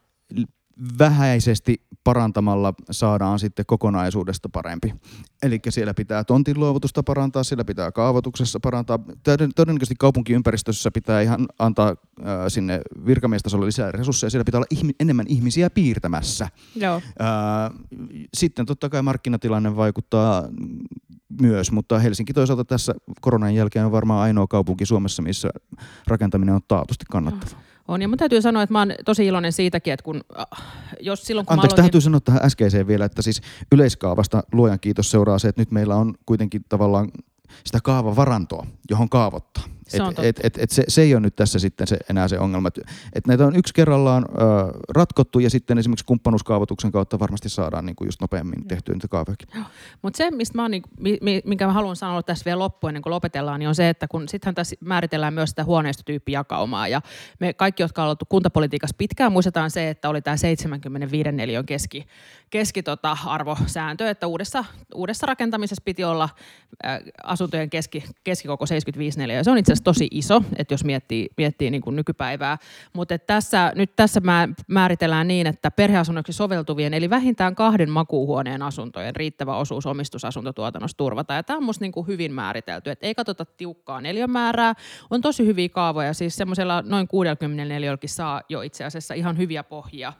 vähäisesti 0.98 1.82
parantamalla 2.04 2.74
saadaan 2.90 3.38
sitten 3.38 3.66
kokonaisuudesta 3.66 4.48
parempi. 4.48 4.94
Eli 5.42 5.60
siellä 5.68 5.94
pitää 5.94 6.24
tontin 6.24 6.60
luovutusta 6.60 7.02
parantaa, 7.02 7.44
siellä 7.44 7.64
pitää 7.64 7.92
kaavoituksessa 7.92 8.60
parantaa. 8.60 8.98
Todennäköisesti 9.56 9.94
kaupunkiympäristössä 9.98 10.90
pitää 10.90 11.20
ihan 11.20 11.46
antaa 11.58 11.88
äh, 11.88 11.96
sinne 12.48 12.80
virkamiestasolle 13.06 13.66
lisää 13.66 13.92
resursseja. 13.92 14.30
Siellä 14.30 14.44
pitää 14.44 14.58
olla 14.58 14.66
ihmi- 14.70 14.94
enemmän 15.00 15.26
ihmisiä 15.28 15.70
piirtämässä. 15.70 16.48
Joo. 16.76 16.96
Äh, 16.96 17.78
sitten 18.34 18.66
totta 18.66 18.88
kai 18.88 19.02
markkinatilanne 19.02 19.76
vaikuttaa 19.76 20.48
myös, 21.40 21.72
mutta 21.72 21.98
Helsinki 21.98 22.32
toisaalta 22.32 22.64
tässä 22.64 22.94
koronan 23.20 23.54
jälkeen 23.54 23.86
on 23.86 23.92
varmaan 23.92 24.22
ainoa 24.22 24.46
kaupunki 24.46 24.86
Suomessa, 24.86 25.22
missä 25.22 25.50
rakentaminen 26.06 26.54
on 26.54 26.60
taatusti 26.68 27.04
kannattavaa. 27.10 27.69
On, 27.88 28.02
ja 28.02 28.08
mun 28.08 28.18
täytyy 28.18 28.42
sanoa, 28.42 28.62
että 28.62 28.72
mä 28.72 28.78
oon 28.78 28.92
tosi 29.04 29.26
iloinen 29.26 29.52
siitäkin, 29.52 29.92
että 29.92 30.04
kun, 30.04 30.20
äh, 30.38 30.46
jos 31.00 31.22
silloin 31.22 31.46
kun 31.46 31.52
Anteeksi, 31.52 31.74
aloitin... 31.74 31.82
täytyy 31.84 32.00
sanoa 32.00 32.20
tähän 32.20 32.44
äskeiseen 32.44 32.86
vielä, 32.86 33.04
että 33.04 33.22
siis 33.22 33.40
yleiskaavasta 33.72 34.42
luojan 34.52 34.80
kiitos 34.80 35.10
seuraa 35.10 35.38
se, 35.38 35.48
että 35.48 35.60
nyt 35.62 35.70
meillä 35.70 35.96
on 35.96 36.14
kuitenkin 36.26 36.64
tavallaan 36.68 37.08
sitä 37.64 37.78
kaavavarantoa, 37.82 38.66
johon 38.90 39.08
kaavoittaa. 39.08 39.64
Se, 39.90 39.98
et, 39.98 40.18
et, 40.18 40.40
et, 40.44 40.58
et 40.58 40.70
se, 40.70 40.84
se 40.88 41.02
ei 41.02 41.14
ole 41.14 41.20
nyt 41.20 41.36
tässä 41.36 41.58
sitten 41.58 41.86
se, 41.86 41.96
enää 42.10 42.28
se 42.28 42.38
ongelma. 42.38 42.68
Et, 42.68 42.80
et 43.12 43.26
näitä 43.26 43.46
on 43.46 43.56
yksi 43.56 43.74
kerrallaan 43.74 44.24
ö, 44.24 44.36
ratkottu 44.88 45.38
ja 45.38 45.50
sitten 45.50 45.78
esimerkiksi 45.78 46.04
kumppanuuskaavoituksen 46.04 46.92
kautta 46.92 47.18
varmasti 47.18 47.48
saadaan 47.48 47.86
niin 47.86 47.96
kuin 47.96 48.06
just 48.06 48.20
nopeammin 48.20 48.68
tehtyä 48.68 48.94
niitä 48.94 49.08
kaavojakin. 49.08 49.48
Mutta 50.02 50.16
se, 50.16 50.30
mistä 50.30 50.58
mä 50.58 50.62
oon, 50.62 50.70
niin, 50.70 50.82
minkä 51.44 51.66
mä 51.66 51.72
haluan 51.72 51.96
sanoa 51.96 52.22
tässä 52.22 52.44
vielä 52.44 52.58
loppuun 52.58 52.90
ennen 52.90 53.02
kuin 53.02 53.10
lopetellaan, 53.10 53.60
niin 53.60 53.68
on 53.68 53.74
se, 53.74 53.88
että 53.88 54.08
kun 54.08 54.28
sittenhän 54.28 54.54
tässä 54.54 54.76
määritellään 54.80 55.34
myös 55.34 55.50
sitä 55.50 55.64
huoneistotyyppijakaumaa 55.64 56.88
ja 56.88 57.00
me 57.40 57.52
kaikki, 57.52 57.82
jotka 57.82 58.02
on 58.02 58.08
oltu 58.08 58.24
kuntapolitiikassa 58.28 58.96
pitkään, 58.98 59.32
muistetaan 59.32 59.70
se, 59.70 59.90
että 59.90 60.08
oli 60.08 60.22
tämä 60.22 60.36
75 60.36 61.32
neliön 61.32 61.66
keski, 61.66 62.06
keski 62.50 62.82
tota, 62.82 63.16
arvosääntö, 63.26 64.10
että 64.10 64.26
uudessa, 64.26 64.64
uudessa 64.94 65.26
rakentamisessa 65.26 65.82
piti 65.84 66.04
olla 66.04 66.28
äh, 66.86 66.98
asuntojen 67.24 67.70
keski, 67.70 68.04
keskikoko 68.24 68.66
75 68.66 69.18
neliöä. 69.18 69.44
Se 69.44 69.50
on 69.50 69.58
itse 69.58 69.72
asiassa 69.80 69.84
tosi 69.84 70.08
iso, 70.10 70.42
että 70.56 70.74
jos 70.74 70.84
miettii, 70.84 71.28
miettii 71.36 71.70
niin 71.70 71.82
kuin 71.82 71.96
nykypäivää. 71.96 72.58
Mutta 72.92 73.18
tässä, 73.18 73.72
nyt 73.74 73.96
tässä 73.96 74.20
määritellään 74.68 75.28
niin, 75.28 75.46
että 75.46 75.70
perheasunnoksi 75.70 76.32
soveltuvien, 76.32 76.94
eli 76.94 77.10
vähintään 77.10 77.54
kahden 77.54 77.90
makuuhuoneen 77.90 78.62
asuntojen 78.62 79.16
riittävä 79.16 79.56
osuus 79.56 79.86
omistusasuntotuotannosta 79.86 80.96
turvataan. 80.96 81.36
Ja 81.36 81.42
tämä 81.42 81.56
on 81.56 81.64
musta 81.64 81.84
niin 81.84 82.06
hyvin 82.06 82.32
määritelty, 82.32 82.90
että 82.90 83.06
ei 83.06 83.14
katsota 83.14 83.44
tiukkaa 83.44 84.00
neliömäärää, 84.00 84.74
on 85.10 85.20
tosi 85.20 85.46
hyviä 85.46 85.68
kaavoja, 85.68 86.14
siis 86.14 86.36
semmoisella 86.36 86.82
noin 86.86 87.08
64 87.08 87.96
saa 88.06 88.42
jo 88.48 88.62
itse 88.62 88.84
asiassa 88.84 89.14
ihan 89.14 89.38
hyviä 89.38 89.64
pohjia 89.64 90.12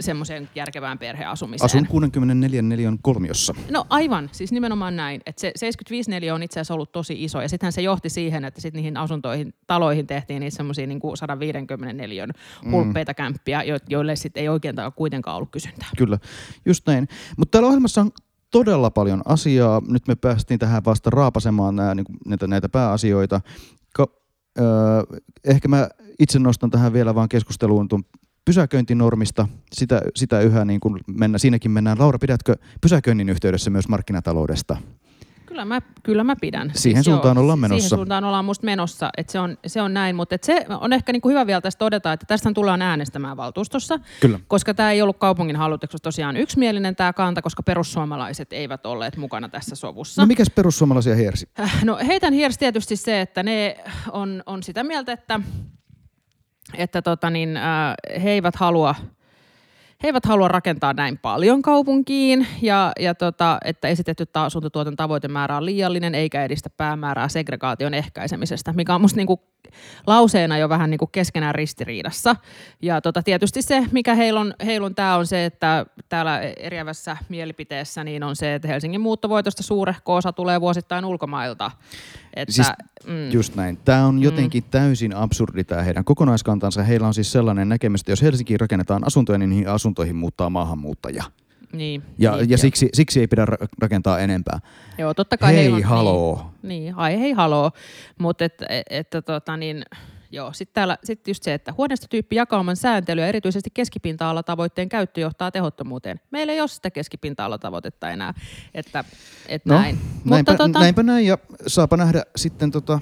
semmoiseen 0.00 0.48
järkevään 0.54 0.98
perheasumiseen. 0.98 1.64
Asun 1.64 1.86
64 1.86 2.62
neliön 2.62 2.98
kolmiossa. 3.02 3.54
No 3.70 3.86
aivan, 3.88 4.28
siis 4.32 4.52
nimenomaan 4.52 4.96
näin. 4.96 5.20
Että 5.26 5.40
se 5.40 5.52
75 5.56 6.10
neliö 6.10 6.34
on 6.34 6.42
itse 6.42 6.60
asiassa 6.60 6.74
ollut 6.74 6.92
tosi 6.92 7.24
iso 7.24 7.42
ja 7.42 7.48
sittenhän 7.48 7.72
se 7.72 7.82
johti 7.82 8.08
siihen, 8.08 8.44
että 8.44 8.60
sitten 8.60 8.78
niihin 8.78 8.96
asuntoihin, 8.96 9.54
taloihin 9.66 10.06
tehtiin 10.06 10.40
niitä 10.40 10.56
semmoisia 10.56 10.86
niin 10.86 11.00
150 11.14 11.92
neliön 11.92 12.30
hulppeita 12.70 13.12
mm. 13.12 13.16
kämppiä, 13.16 13.62
joille 13.88 14.16
sitten 14.16 14.40
ei 14.40 14.48
oikein 14.48 14.76
kuitenkaan 14.96 15.36
ollut 15.36 15.50
kysyntää. 15.50 15.88
Kyllä, 15.96 16.18
just 16.66 16.86
näin. 16.86 17.08
Mutta 17.36 17.50
täällä 17.50 17.66
ohjelmassa 17.66 18.00
on 18.00 18.10
todella 18.50 18.90
paljon 18.90 19.22
asiaa. 19.24 19.82
Nyt 19.88 20.08
me 20.08 20.14
päästiin 20.14 20.58
tähän 20.60 20.84
vasta 20.84 21.10
raapasemaan 21.10 21.76
nää, 21.76 21.94
niin 21.94 22.06
näitä, 22.26 22.46
näitä 22.46 22.68
pääasioita. 22.68 23.40
Ka- 23.94 24.14
öö, 24.58 25.20
ehkä 25.44 25.68
mä 25.68 25.88
itse 26.18 26.38
nostan 26.38 26.70
tähän 26.70 26.92
vielä 26.92 27.14
vaan 27.14 27.28
keskusteluun 27.28 27.88
tuon 27.88 28.02
pysäköintinormista, 28.44 29.48
sitä, 29.72 30.00
sitä 30.16 30.40
yhä 30.40 30.64
niin 30.64 30.80
kuin 30.80 31.00
mennä, 31.06 31.38
siinäkin 31.38 31.70
mennään. 31.70 31.98
Laura, 31.98 32.18
pidätkö 32.18 32.56
pysäköinnin 32.80 33.28
yhteydessä 33.28 33.70
myös 33.70 33.88
markkinataloudesta? 33.88 34.76
Kyllä 35.46 35.64
mä, 35.64 35.80
kyllä 36.02 36.24
mä 36.24 36.36
pidän. 36.40 36.72
Siihen 36.74 37.04
siis 37.04 37.12
suuntaan 37.12 37.36
joo, 37.36 37.42
ollaan 37.42 37.58
menossa. 37.58 37.88
Siihen 37.88 37.98
suuntaan 37.98 38.24
ollaan 38.24 38.44
musta 38.44 38.64
menossa, 38.64 39.10
että 39.16 39.32
se 39.32 39.40
on, 39.40 39.58
se 39.66 39.82
on 39.82 39.94
näin. 39.94 40.16
Mutta 40.16 40.36
se 40.42 40.66
on 40.80 40.92
ehkä 40.92 41.12
niin 41.12 41.20
kuin 41.20 41.32
hyvä 41.32 41.46
vielä 41.46 41.60
tästä 41.60 41.78
todeta, 41.78 42.12
että 42.12 42.26
tästä 42.26 42.52
tullaan 42.54 42.82
äänestämään 42.82 43.36
valtuustossa. 43.36 44.00
Kyllä. 44.20 44.40
Koska 44.48 44.74
tämä 44.74 44.90
ei 44.90 45.02
ollut 45.02 45.18
kaupungin 45.18 45.56
hallituksessa 45.56 46.02
tosiaan 46.02 46.36
yksimielinen 46.36 46.96
tämä 46.96 47.12
kanta, 47.12 47.42
koska 47.42 47.62
perussuomalaiset 47.62 48.52
eivät 48.52 48.86
olleet 48.86 49.16
mukana 49.16 49.48
tässä 49.48 49.76
sovussa. 49.76 50.22
No 50.22 50.26
mikäs 50.26 50.50
perussuomalaisia 50.50 51.14
hiersi? 51.14 51.48
No 51.84 51.98
heitän 52.06 52.32
hiersi 52.32 52.58
tietysti 52.58 52.96
se, 52.96 53.20
että 53.20 53.42
ne 53.42 53.76
on, 54.12 54.42
on 54.46 54.62
sitä 54.62 54.84
mieltä, 54.84 55.12
että 55.12 55.40
että 56.74 57.02
tota 57.02 57.30
niin, 57.30 57.56
äh, 57.56 57.94
he 58.22 58.30
eivät 58.30 58.56
halua 58.56 58.94
he 60.02 60.08
eivät 60.08 60.26
halua 60.26 60.48
rakentaa 60.48 60.92
näin 60.92 61.18
paljon 61.18 61.62
kaupunkiin 61.62 62.46
ja, 62.62 62.92
ja 63.00 63.14
tota, 63.14 63.58
että 63.64 63.88
esitetty 63.88 64.26
asuntotuoton 64.34 64.96
tavoitemäärä 64.96 65.56
on 65.56 65.66
liiallinen 65.66 66.14
eikä 66.14 66.44
edistä 66.44 66.70
päämäärää 66.70 67.28
segregaation 67.28 67.94
ehkäisemisestä, 67.94 68.72
mikä 68.72 68.94
on 68.94 69.00
musta 69.00 69.16
niinku 69.16 69.40
lauseena 70.06 70.58
jo 70.58 70.68
vähän 70.68 70.90
niinku 70.90 71.06
keskenään 71.06 71.54
ristiriidassa. 71.54 72.36
Ja 72.82 73.00
tota, 73.00 73.22
tietysti 73.22 73.62
se, 73.62 73.84
mikä 73.92 74.14
heilun, 74.14 74.54
heilun 74.64 74.94
tämä 74.94 75.16
on 75.16 75.26
se, 75.26 75.44
että 75.44 75.86
täällä 76.08 76.40
eriävässä 76.40 77.16
mielipiteessä 77.28 78.04
niin 78.04 78.22
on 78.22 78.36
se, 78.36 78.54
että 78.54 78.68
Helsingin 78.68 79.00
muuttovoitosta 79.00 79.62
suurehko 79.62 80.14
osa 80.14 80.32
tulee 80.32 80.60
vuosittain 80.60 81.04
ulkomailta. 81.04 81.70
Että, 82.34 82.52
siis, 82.52 82.68
mm, 83.06 83.30
just 83.30 83.54
näin. 83.54 83.78
Tämä 83.84 84.06
on 84.06 84.22
jotenkin 84.22 84.64
mm. 84.64 84.70
täysin 84.70 85.16
absurdi 85.16 85.64
tämä 85.64 85.82
heidän 85.82 86.04
kokonaiskantansa. 86.04 86.82
Heillä 86.82 87.06
on 87.06 87.14
siis 87.14 87.32
sellainen 87.32 87.68
näkemys, 87.68 88.00
että 88.00 88.12
jos 88.12 88.22
Helsinkiin 88.22 88.60
rakennetaan 88.60 89.06
asuntoja, 89.06 89.38
niin 89.38 89.50
niihin 89.50 89.68
asuntoihin 89.68 90.16
muuttaa 90.16 90.50
maahanmuuttajia. 90.50 91.24
Niin, 91.72 92.02
ja, 92.18 92.36
niin, 92.36 92.50
ja 92.50 92.58
siksi, 92.58 92.88
siksi 92.92 93.20
ei 93.20 93.26
pidä 93.26 93.46
rakentaa 93.80 94.18
enempää. 94.18 94.60
Joo, 94.98 95.14
totta 95.14 95.36
kai 95.36 95.54
hei, 95.54 95.72
on, 95.72 95.82
haloo. 95.82 96.50
Niin, 96.62 96.82
niin 96.84 96.94
ai 96.94 97.20
hei 97.20 97.32
haloo. 97.32 97.70
Mutta 98.18 98.44
et, 98.44 98.62
et, 98.68 98.86
et, 98.90 99.24
tota, 99.26 99.56
niin, 99.56 99.84
Joo, 100.32 100.52
sitten 100.52 100.74
täällä 100.74 100.98
sit 101.04 101.28
just 101.28 101.42
se, 101.42 101.54
että 101.54 101.74
huoneistotyyppi 101.76 102.36
jakauman 102.36 102.76
sääntely 102.76 103.20
ja 103.20 103.26
erityisesti 103.26 103.70
keskipinta-alatavoitteen 103.74 104.88
käyttö 104.88 105.20
johtaa 105.20 105.50
tehottomuuteen. 105.50 106.20
Meillä 106.30 106.52
ei 106.52 106.60
ole 106.60 106.68
sitä 106.68 106.90
keskipinta-alatavoitetta 106.90 108.10
enää, 108.10 108.34
että, 108.74 109.04
että 109.48 109.74
No, 109.74 109.80
näin. 109.80 109.98
Näinpä, 110.24 110.54
tota, 110.54 110.78
näinpä 110.78 111.02
näin 111.02 111.26
ja 111.26 111.38
saapa 111.66 111.96
nähdä 111.96 112.22
sitten, 112.36 112.70
tota, 112.70 113.00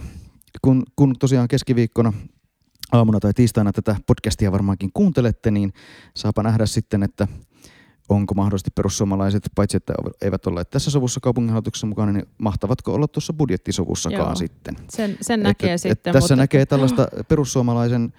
kun, 0.62 0.82
kun 0.96 1.14
tosiaan 1.18 1.48
keskiviikkona 1.48 2.12
aamuna 2.92 3.20
tai 3.20 3.34
tiistaina 3.34 3.72
tätä 3.72 3.96
podcastia 4.06 4.52
varmaankin 4.52 4.90
kuuntelette, 4.94 5.50
niin 5.50 5.72
saapa 6.16 6.42
nähdä 6.42 6.66
sitten, 6.66 7.02
että 7.02 7.28
onko 8.08 8.34
mahdollisesti 8.34 8.70
perussuomalaiset, 8.74 9.50
paitsi 9.54 9.76
että 9.76 9.92
eivät 10.22 10.46
olleet 10.46 10.70
tässä 10.70 10.90
sovussa 10.90 11.20
kaupunginhallituksessa 11.20 11.86
mukana, 11.86 12.12
niin 12.12 12.26
mahtavatko 12.38 12.94
olla 12.94 13.08
tuossa 13.08 13.32
budjettisovussakaan 13.32 14.28
Joo. 14.28 14.34
sitten. 14.34 14.76
sen, 14.90 15.16
sen 15.20 15.42
näkee 15.42 15.72
et, 15.72 15.80
sitten. 15.80 16.10
Et 16.10 16.12
tässä 16.12 16.34
mutta, 16.34 16.36
näkee 16.36 16.66
tällaista 16.66 17.08
perussuomalaisen, 17.28 18.12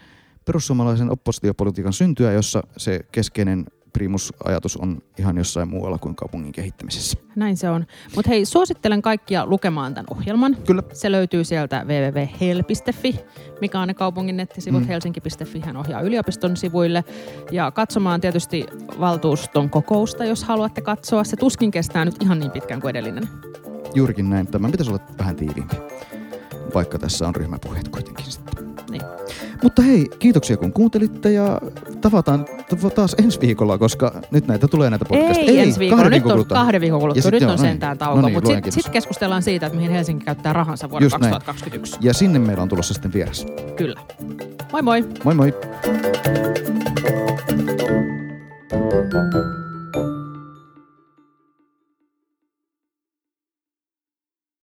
perussuomalaisen 0.45 1.11
oppositiopolitiikan 1.11 1.93
syntyä, 1.93 2.31
jossa 2.31 2.63
se 2.77 2.99
keskeinen 3.11 3.65
primusajatus 3.93 4.77
on 4.77 5.01
ihan 5.17 5.37
jossain 5.37 5.69
muualla 5.69 5.97
kuin 5.97 6.15
kaupungin 6.15 6.51
kehittämisessä. 6.51 7.17
Näin 7.35 7.57
se 7.57 7.69
on. 7.69 7.85
Mutta 8.15 8.29
hei, 8.29 8.45
suosittelen 8.45 9.01
kaikkia 9.01 9.45
lukemaan 9.45 9.93
tämän 9.93 10.05
ohjelman. 10.11 10.57
Kyllä. 10.67 10.83
Se 10.93 11.11
löytyy 11.11 11.43
sieltä 11.43 11.85
www.hel.fi, 11.85 13.19
mikä 13.61 13.79
on 13.79 13.87
ne 13.87 13.93
kaupungin 13.93 14.37
nettisivut. 14.37 14.81
Mm. 14.81 14.87
Helsinki.fi 14.87 15.59
hän 15.59 15.77
ohjaa 15.77 16.01
yliopiston 16.01 16.57
sivuille. 16.57 17.03
Ja 17.51 17.71
katsomaan 17.71 18.21
tietysti 18.21 18.65
valtuuston 18.99 19.69
kokousta, 19.69 20.25
jos 20.25 20.43
haluatte 20.43 20.81
katsoa. 20.81 21.23
Se 21.23 21.37
tuskin 21.37 21.71
kestää 21.71 22.05
nyt 22.05 22.23
ihan 22.23 22.39
niin 22.39 22.51
pitkään 22.51 22.81
kuin 22.81 22.89
edellinen. 22.89 23.29
Juurikin 23.95 24.29
näin. 24.29 24.47
Tämän 24.47 24.71
pitäisi 24.71 24.91
olla 24.91 25.03
vähän 25.17 25.35
tiiviimpi, 25.35 25.75
vaikka 26.73 26.99
tässä 26.99 27.27
on 27.27 27.35
ryhmäpuheet 27.35 27.87
kuitenkin 27.87 28.25
sitten. 28.25 28.75
Niin. 28.89 29.01
Mutta 29.63 29.81
hei, 29.81 30.09
kiitoksia 30.19 30.57
kun 30.57 30.73
kuuntelitte 30.73 31.31
ja 31.31 31.61
tavataan 32.01 32.45
taas 32.95 33.15
ensi 33.23 33.41
viikolla, 33.41 33.77
koska 33.77 34.21
nyt 34.31 34.47
näitä 34.47 34.67
tulee 34.67 34.89
näitä 34.89 35.05
podcasteja. 35.05 35.51
Ei, 35.51 35.59
ensi 35.59 35.79
viikolla. 35.79 36.03
kahden 36.03 36.11
Nyt 36.11 36.23
viikon 36.23 36.31
on 36.31 36.35
kuluttua. 36.37 36.57
kahden 36.57 36.81
viikon 36.81 36.97
Ja 36.97 37.01
kuluttua. 37.01 37.21
sit 37.21 37.31
Nyt 37.31 37.41
joo, 37.41 37.51
on 37.51 37.57
noin. 37.57 37.69
sentään 37.69 37.97
No 37.97 38.05
tauko. 38.05 38.21
niin, 38.21 38.33
Mutta 38.33 38.47
luojan 38.47 38.57
sitten 38.57 38.71
kiitos. 38.73 38.83
sit 38.83 38.93
keskustellaan 38.93 39.43
siitä, 39.43 39.65
että 39.65 39.77
mihin 39.77 39.91
Helsinki 39.91 40.25
käyttää 40.25 40.53
rahansa 40.53 40.89
vuonna 40.89 41.05
Just 41.05 41.17
näin. 41.19 41.33
2021. 41.33 41.97
Ja 42.01 42.13
sinne 42.13 42.39
meillä 42.39 42.63
on 42.63 42.69
tulossa 42.69 42.93
sitten 42.93 43.13
vieras. 43.13 43.45
Kyllä. 43.75 44.01
Moi 44.71 44.81
moi! 44.81 45.05
Moi 45.23 45.35
moi! 45.35 45.53
Thank 49.11 49.33
you. 49.33 49.68